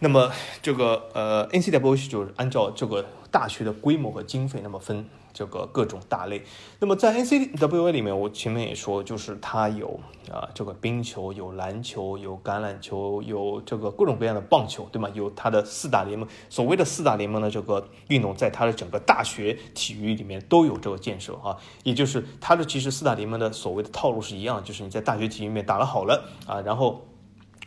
[0.00, 0.30] 那么
[0.60, 5.06] 这个呃 NCW 就是按照这个大学的规模和经费那么分。
[5.42, 6.40] 这个各种大类，
[6.78, 9.98] 那么在 N C W A 里面，我前面也说，就是它有
[10.30, 15.10] 啊，这个冰球、有篮球、有橄榄球、有这个各种各样的棒球，对吗？
[15.14, 27.02] 有它的四大联盟，所谓的四大联盟的这个运动，在它的整个大学体育里面都有这个建设啊，也就是它的其实四大联盟的所谓的套路是一样，就是你在大学体育里面打了好了啊，然后。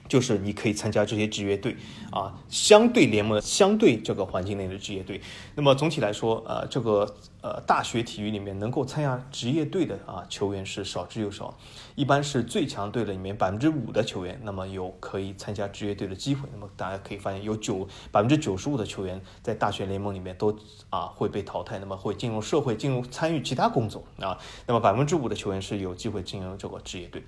[0.07, 1.76] 就是你可以参加这些职业队
[2.11, 5.19] 啊，相对联盟、相对这个环境内的职业队。
[5.55, 7.11] 那么总体来说，呃，这个
[7.46, 11.56] 呃大学体育里面能够参加职业队的啊球员是少之又少，
[11.93, 16.50] 一般是最强队的里面百分之五的球员，那么有可以参加职业队的机会。
[16.52, 20.58] 那么大家可以发现，有九百分之九十五的球员在大学联盟里面都
[20.89, 24.36] 啊会被淘汰，那么会进入社会，进入参与其他工作啊。
[24.66, 27.24] 那么百分之五的球员是有机会进入这个职业队。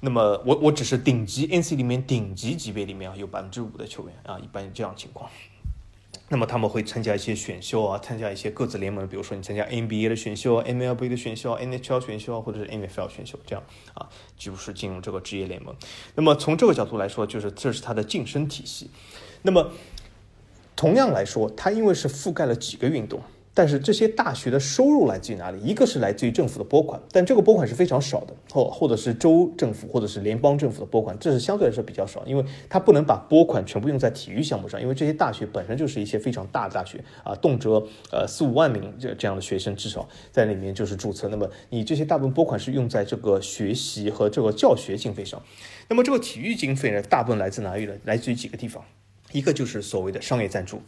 [0.00, 5.30] 那么我我只是顶级 NC 里面顶级级别里面啊有百分之五的球员啊，一般这样情况。
[6.30, 13.64] 那么他们会参加一些选秀啊，参加一些各自联盟，比如说你参加 NBA 的选秀、MLB 的选秀、NHL 选秀或者是 NFL 选秀这样
[13.94, 15.74] 啊，就是进入这个职业联盟。
[16.14, 18.90] 那么从这个角度来说，就是这是它的晋升体系。
[19.42, 19.72] 那么
[20.76, 23.22] 同样来说，它因为是覆盖了几个运动。
[23.58, 25.58] 但是这些大学的收入来自于哪里？
[25.60, 41.26] 一个是来自于政府的拨款，但这个拨款是非常少的，或或者是州政府或者是联邦政府的拨款，这是相对来说比较少，因为它不能把拨款全部用在体育项目上，因为这些大学本身就是一些非常大的大学啊，动辄呃四五万名这这样的学生至少在里面就是注册。
[41.26, 45.42] 那么你这些大部分拨款是用在这个学习和这个教学经费上，
[45.88, 47.94] 那么这个体育经费呢，大部分来自哪里呢？
[48.04, 48.84] 来自于几个地方，
[49.32, 50.80] 一个就是所谓的商业赞助。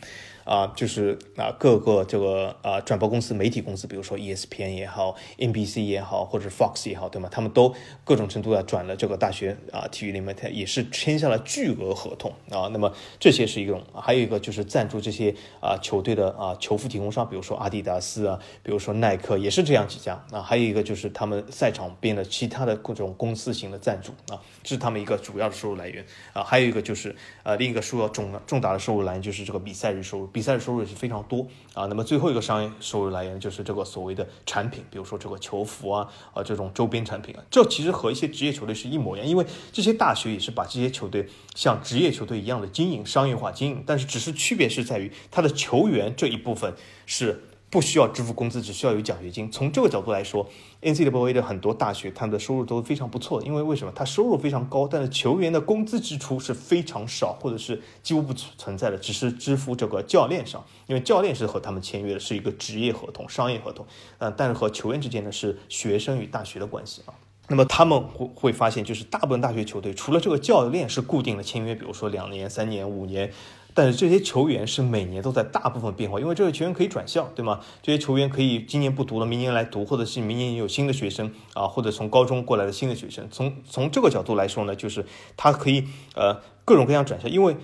[0.45, 7.29] 啊，就是啊各个这个啊转播公司、媒体公司，比如说 ESPN 也好、NBC 也好，或者 Fox 也好，对吗？
[7.31, 7.75] 他们都
[8.05, 12.69] 各种程度的转了这个大学啊体育联盟，它也是签下了巨额合同啊。
[12.73, 20.43] 那么这些是一种，还有一个就是赞助这些啊球队的啊球服提供商，比如说阿迪达斯啊，比如说耐克，也是这样几家啊。
[20.43, 26.43] 还有一个就是他们赛场边的其他的各种公司型的赞助啊，这是他们一个主要的收入来源啊。
[26.43, 31.85] 还有一个就是呃另一个收入重重大的收入来源就是这个比赛日收入，比赛的收入也是非常多啊。
[31.85, 46.73] 那么最后一个商业收入来源就是这个所谓的产品，比如说这个球服啊啊这种周边产品啊，这其实和一些职业球队是一模一样，因为这些大学也是把这些球队像职业球队一样的经营商业化经营，但是只是区别是在于他的球员这一部分
[47.05, 47.45] 是。
[47.73, 49.49] 不需要支付工资，只需要有奖学金。
[49.49, 50.45] 从这个角度来说
[50.83, 53.43] ，NCAA 的很多大学，他们的收入都非常不错。
[53.43, 53.93] 因为为什么？
[53.95, 60.65] 他收入非常高，但是球员的工资支出是非常少，或者是几乎不存在的，只是支付这个教练上。
[60.87, 63.87] 因为教练是和他们签约的，是一个职业合同、商业合同。
[64.19, 67.15] 呃，但是和球员之间呢，是学生与大学的关系啊。
[67.49, 73.33] 那么他们会会发现，就是大部分大学球队，除了这个教练是固定的签约，比如说两年、三年、五年。
[73.75, 77.61] 但是这些球员是每年都在大部分变化，因为这个球员可以转校，对吗？
[77.83, 83.29] 这些球员可以今年不读了，明年来读，或者是明年有新的学生啊，或者从高中过来的新的学生。
[83.31, 85.05] 从从这个角度来说呢，就是
[85.37, 87.57] 他可以呃各种各样转校，因为。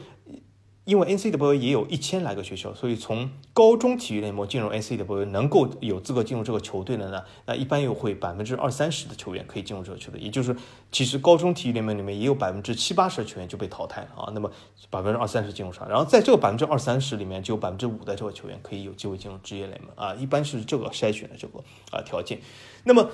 [0.86, 10.54] 因为 NCAA 也有一千来个学校，所以从高中体育联盟进入 NCAA 能够有资格进入这个球队的呢，那一般又会百分之二三十的球员可以进入这个球队，也就是
[10.92, 14.48] 其实高中体育联盟里面也有百分之七八十的球员就被淘汰了啊，那么
[14.88, 21.58] 百分之二三十进入上，然后在这个百分之二三十里面就有百分之五的这个球员可以有机会进入职业联盟啊，一般是这个筛选的这个
[21.90, 22.38] 啊条件，
[22.84, 23.10] 那么。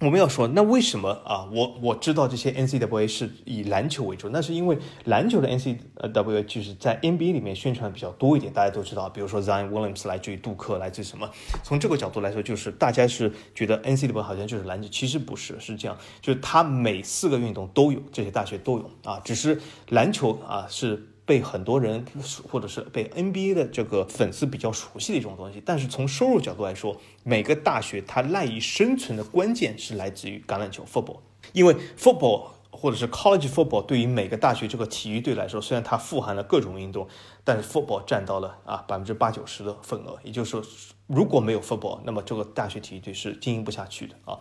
[0.00, 1.48] 我们要说，那为什么啊？
[1.52, 8.52] 我我知道这些 NCAA 是以篮球为主，那是因为篮球的 NCAA 就是在 NBA 里面宣传比较多一点。
[8.52, 11.28] 大家都知道，比如说 Zion Williams 来自于杜克，来自什么？
[11.64, 21.08] 从这个角度来说，就是大家是觉得 NCAA 好像就是篮球，其实不是，是这样，就是它每四个运动都有，这些大学都有啊，只是篮球啊是。
[21.28, 22.04] 被很多人
[22.50, 31.18] 或者是被 NBA 的这个粉丝比较熟悉的一种东西，但是从收入角度来说，每个大学它赖以生存的关键是来自于橄榄球 （football），
[31.52, 32.48] 因为 football。
[32.70, 37.08] 或者是 college football 对于每个大学这个体育队来说，虽然它富含了各种运动，
[37.42, 40.16] 但是 football 占到了啊百分之八九十的份额。
[40.22, 40.62] 也就是说，
[41.08, 44.38] 如果没有 football，那么这个大学体育队是经营不下去的啊。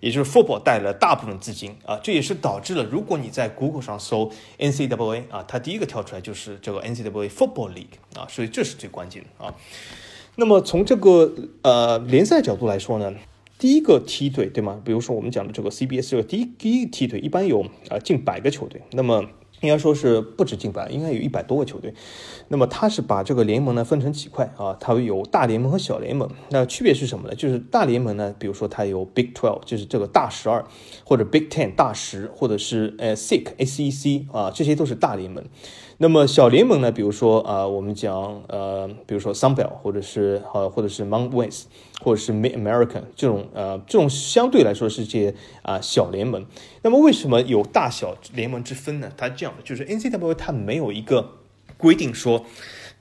[0.00, 9.54] 也就是 football 带了大部分资金啊，这也是导致了如果你在 Google 上搜 NCAA 啊，它第一个跳出来就是这个 NCAA football league 啊，所以这是最关键的啊。
[10.36, 13.14] 那么从这个呃联赛角度来说呢？
[13.58, 14.80] 第一个梯队对吗？
[14.84, 19.24] 比如说我们讲的这个 CBS 这个第一第一梯队，一般有啊近百个球队，那么
[19.60, 21.92] 应该说是不止近百，应该有一百多个球队。
[22.48, 24.76] 那么他是把这个联盟呢分成几块啊？
[24.80, 26.28] 它有大联盟和小联盟。
[26.50, 27.34] 那区别是什么呢？
[27.34, 30.64] 就是大联盟呢，比如说它有 Big Twelve，就是这个大十二，
[31.04, 35.44] 或者 Big Ten 大十，或者是呃 SEC SEC 啊，这些都是大联盟。
[36.00, 36.92] 那么小联盟呢？
[36.92, 41.66] 比如说啊，我们讲呃，比如说 Sun Belt，或者是呃，或者是 Mount West，
[42.00, 46.46] 或者是 Mid American 这种呃，这种相对来说是些啊小联盟。
[46.82, 49.10] 那么为什么有大小联盟之分呢？
[49.16, 51.32] 它这样的就是 NCAA 它没有一个
[51.76, 52.46] 规定说，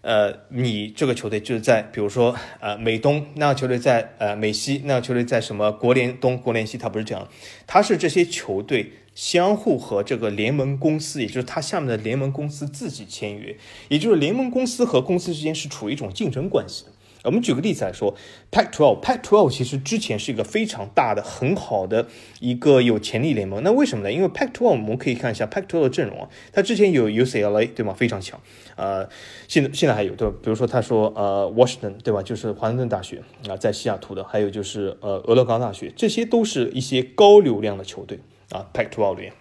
[0.02, 7.28] 呃，你这个球队就是在比如说呃美东，那个球队在呃美西，那个球队在什么国联东、国联西，它不是这样，
[7.68, 8.94] 它是这些球队。
[9.18, 13.58] 相互和这个联盟公司，也就是它下面的联盟公司自己签约，
[13.90, 16.86] 也就是联盟公司和公司之间是处于一种竞争关系。
[17.24, 18.16] 我们举个例子来说
[18.52, 22.08] ，Pac-12，Pac-12 其实之前是一个非常大的、很好的
[22.40, 23.64] 一个有潜力联盟。
[23.64, 24.14] 那为什么呢？
[24.14, 27.96] 因为 Pac-12 我们可以看一下 Pac-12 的阵容啊，它之前有 UCLA 对吗？
[27.96, 28.40] 非常强，
[28.76, 29.10] 呃，
[29.48, 30.36] 现在现在还有对吧？
[30.44, 32.22] 比如说他说呃 Washington 对吧？
[32.22, 38.20] 就是华盛顿大学啊，在西雅图的，还有就是呃俄勒冈大学，这些都是一些高流量的球队。
[38.52, 39.34] 啊，Pac-12 里面，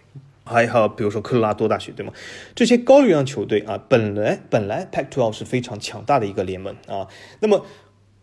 [0.44, 2.12] 还有比如说科罗拉多大学，对吗？
[2.54, 7.08] 这些高流量球队啊，本来本来 Pac-12 是非常强大的一个联盟啊，
[7.40, 7.64] 那么。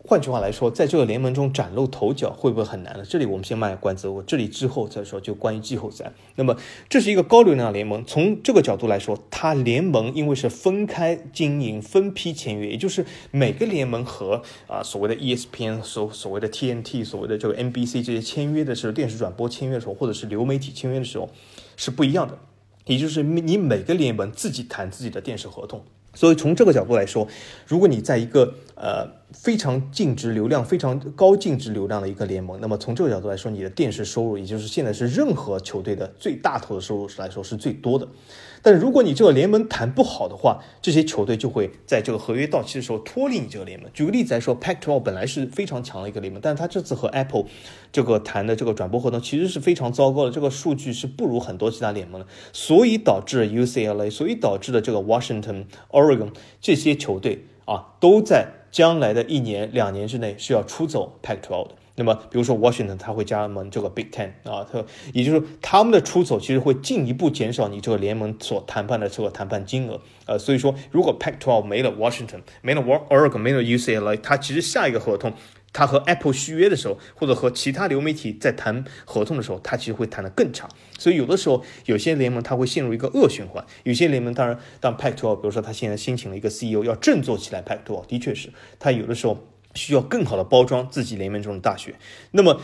[0.06, 3.06] 换句话来说，在这个联盟中崭露头角会不会很难呢？
[3.08, 5.18] 这里我们先卖个关子，我这里之后再说。
[5.20, 6.58] 就关于季后赛，那么
[6.90, 21.30] 这是一个高流量联盟，从这个角度来说，它联盟因为是分开经营、分批签约，也就是每个联盟和啊所谓的 ESPN 所所谓的 TNT 所谓的这个 NBC 这些签约的时候，电视转播签约的时候，或者是流媒体签约的时候
[21.78, 22.38] 是不一样的，
[22.88, 25.86] 也就是你每个联盟自己谈自己的电视合同。
[26.14, 27.28] 所以从这个角度来说，
[27.68, 32.60] 如果你在一个呃非常净值流量、非常高净值流量的一个联盟。
[32.62, 38.08] 那么从这个角度来说，你的电视收入，也就是现在是任何球队的最大头的收入来说是最多的。
[38.64, 43.92] 但如果你这个联盟谈不好的话，这些球队就会在这个合约到期的时候脱离你这个联盟。
[43.94, 47.44] 举个例子来说，Pac-12 本来是非常强的一个联盟，但是他这次和 Apple
[47.92, 56.30] 这个谈的这个转播合同其实是非常糟糕的，这个数据是不如很多其他联盟的，所以导致 UCLA，所以导致的这个 Washington、Oregon
[56.62, 61.76] 这些球队啊，都在将来的一年、两年之内是要出走 Pac-12 的。
[61.96, 64.84] 那么，比如说 Washington，他会加盟这个 Big Ten 啊，他
[65.14, 70.02] 也就是说他们的出走其实会进一步减少你这个联盟所谈判的这个谈判金额。
[70.26, 75.34] 呃，所以说，如果 Pac-12 没了 Washington，没了 Oregon，没了 UCLA，他其实下一个合同，
[75.72, 80.68] 他和 Apple 续约的时候，或者和其他流媒体在谈合同的时候，他其实会谈得更长。
[80.98, 83.64] 所以有的时候，有些联盟他会陷入一个恶循环。
[83.84, 89.38] 有些联盟当然，当 Pac-12，比如说他现在新请了一个 CEO 要振作起来，Pac-12 的确是他有的时候。
[89.76, 91.96] 需要更好的包装自己联盟中的大学，
[92.32, 92.60] 那么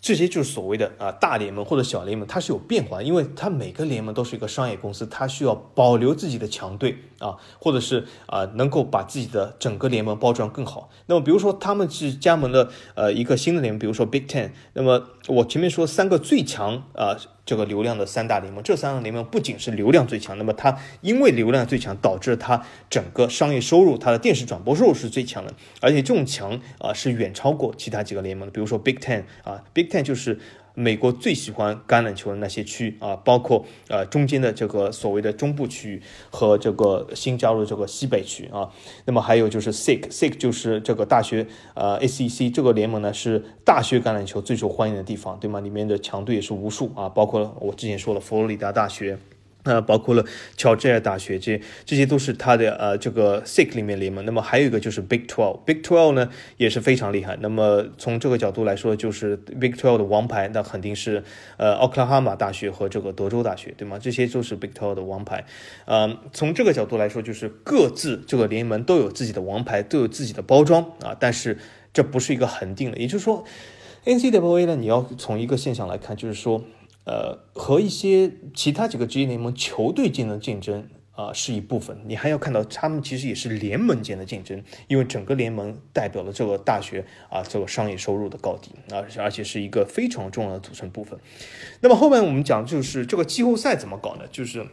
[0.00, 10.90] 这些就是所谓的啊大联盟或者小联盟，它是有变化，因为它每个联盟都是一个商业公司，它需要保留自己的强队啊，或者是啊能够把自己的整个联盟包装更好。
[11.06, 17.16] 那么比如说他们是加盟了呃一个新的联盟，比如说 Big Ten，那么我前面说三个最强啊。
[17.46, 30.38] 这个流量的三大联盟，这三个联盟不仅是流量最强，那么它因为流量最强，导致它整个商业收入、它的电视转播收入是最强的，而且这种强啊是远超过其他几个联盟的，比如说 Big Ten 啊，Big Ten 就是。
[30.80, 38.70] 美国最喜欢橄榄球的那些区啊，包括呃中间的这个所谓的中部区域和这个新加入这个西北区啊，
[39.04, 45.60] 那么还有就是 SIC，SIC 就是这个大学呃 ACC 这个联盟呢是大学橄榄球最受欢迎的地方，对吗？
[45.60, 49.18] 里面的强队也是无数啊，包括我之前说了佛罗里达大学。
[49.64, 50.24] 呃，包括了
[50.56, 54.24] 乔治亚大学，这这些都是他的呃这个 SIC 里面联盟。
[54.24, 57.36] 那么还有一个就是 Big Twelve，Big Twelve 呢也是非常厉害。
[57.40, 61.22] 那么从这个角度来说，就是 Big Twelve 的王牌，那肯定是
[61.58, 63.98] 呃奥克拉荷马大学和这个德州大学，对吗？
[63.98, 65.44] 这些都是 Big Twelve 的王牌。
[65.84, 71.14] 嗯，从这个角度来说，就是各自这个联盟都有自己的王牌，都有自己的包装啊。
[71.20, 71.58] 但是
[71.92, 73.44] 这不是一个恒定的，也就是说
[74.06, 76.64] ，NCAA 呢，你要从一个现象来看，就是说。
[77.10, 91.18] 呃，和一些其他几个职业联盟球队间的竞争啊是一部分，你还要看到他们其实也是联盟间的竞争，因为整个联盟代表了这个大学啊这个商业收入的高低啊，而且是一个非常重要的组成部分。
[91.80, 94.22] 那么后面我们讲就是这个季后赛怎么搞呢？
[94.30, 94.64] 就是。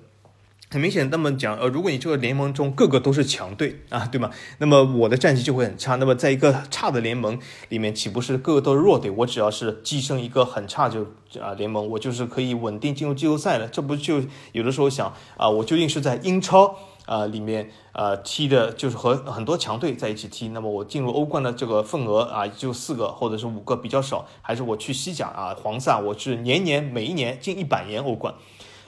[0.69, 4.29] 很明显，那么讲，呃，如果你这个联盟中个个都是强队啊，对吗？
[4.57, 5.95] 那么我的战绩就会很差。
[5.95, 7.39] 那么在一个差的联盟
[7.69, 9.09] 里面，岂不是个个都是弱队？
[9.09, 11.03] 我只要是跻身一个很差就
[11.39, 13.65] 啊联盟，我就是可以稳定进入季后赛了。
[13.69, 20.49] 这不就有的时候想啊，我究竟是在英超啊里面啊踢的，就是和很多强队在一起踢。
[20.49, 28.33] 那么我进入欧冠的这个份额啊就四个或者是五个比较少，还是我去西甲啊黄萨，我是年年每一年进一百年欧冠，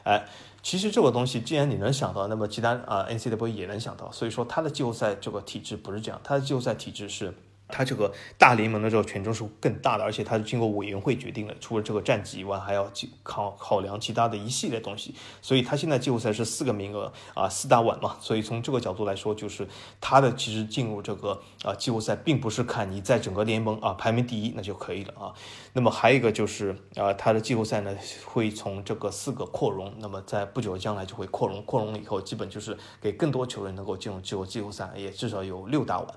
[0.04, 0.26] 哎。
[0.62, 4.12] 其实这个东西，既然你能想到，那么其他啊 NCAA 也能想到。
[4.12, 7.34] 所以说，他的季后赛这个体制不是这样，他的季后赛体制是。
[7.70, 11.56] 它这个大联盟的这个权重是更大的，而且它是经过委员会决定的。
[11.62, 12.92] 除了这个战绩以外，还要
[13.24, 15.14] 考考量其他的一系列东西。
[15.42, 18.18] 所以他现在季后赛是四个名额啊，四大碗嘛。
[18.20, 19.68] 所以从这个角度来说，就是
[20.02, 25.34] 他的其实进入这个啊季后赛，并不是看你在整个联盟啊排名第一那就可以了啊。
[25.74, 27.96] 那么还有一个就是啊，他的季后赛呢
[28.26, 36.08] 会从这个四个扩容，那么在不久的将来就会扩容，扩容了以后，基本就是给更多球员能够进入季后季后赛，也至少有六大碗。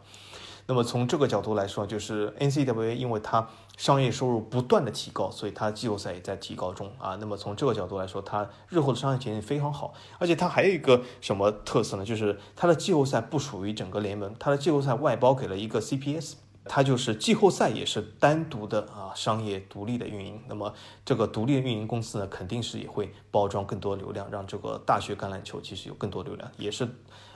[0.73, 3.47] 那么从这个角度来说，就是 NCAA 因为它
[3.77, 7.15] 商业收入不断的提高，所以它季后赛也在提高中啊。
[7.21, 9.93] 那么从这个角度来说，它日后的商业前景非常好。
[10.19, 12.07] 而且它还有一个什么特色呢？
[12.07, 20.41] 就是它的季后赛不属于整个联盟，它的季后赛外包给了一个 CPS，它就是季后赛也是单独的啊商业独立的运营。
[20.49, 20.73] 那么
[21.05, 26.89] 这个独立的运营公司呢，肯定是也会包装更多流量，让这个大学橄榄球其实有更多流量，也是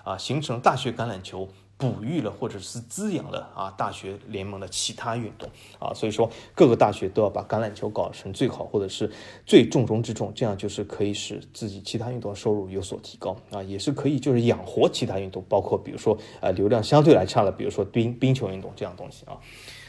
[0.05, 1.47] 啊形成大学橄榄球。
[1.79, 5.47] 哺育了或者是滋养了啊大学联盟的其他运动
[5.79, 9.11] 啊，所以说各个大学都要把橄榄球搞成最好或者是
[9.45, 19.37] 最重中之重，这样就是可以使自己其他运动收入有所提高啊，也是可以就是养活其他运动，包括比如说呃流量相对来差了，比如说冰冰球运动这样东西啊。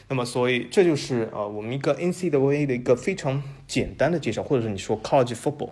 [0.09, 5.69] 那么所以这就是啊我们一个 NCAA 的一个非常简单的介绍，或者是你说 College Football。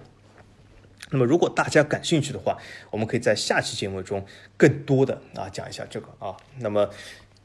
[1.11, 2.57] 那么，如果大家感兴趣的话，
[2.89, 4.25] 我们可以在下期节目中
[4.57, 6.35] 更多的啊讲一下这个啊。
[6.59, 6.89] 那么，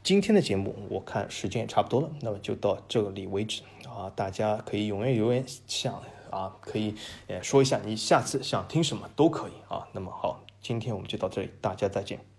[0.03, 4.11] 今天的节目我看时间也差不多了，那么就到这里为止啊。
[4.15, 6.01] 大家可以踊跃留言，想
[6.31, 6.95] 啊可以
[7.27, 9.87] 呃说一下你下次想听什么都可以啊。
[9.91, 12.30] 那么好，今天我们就到这里，大家再见。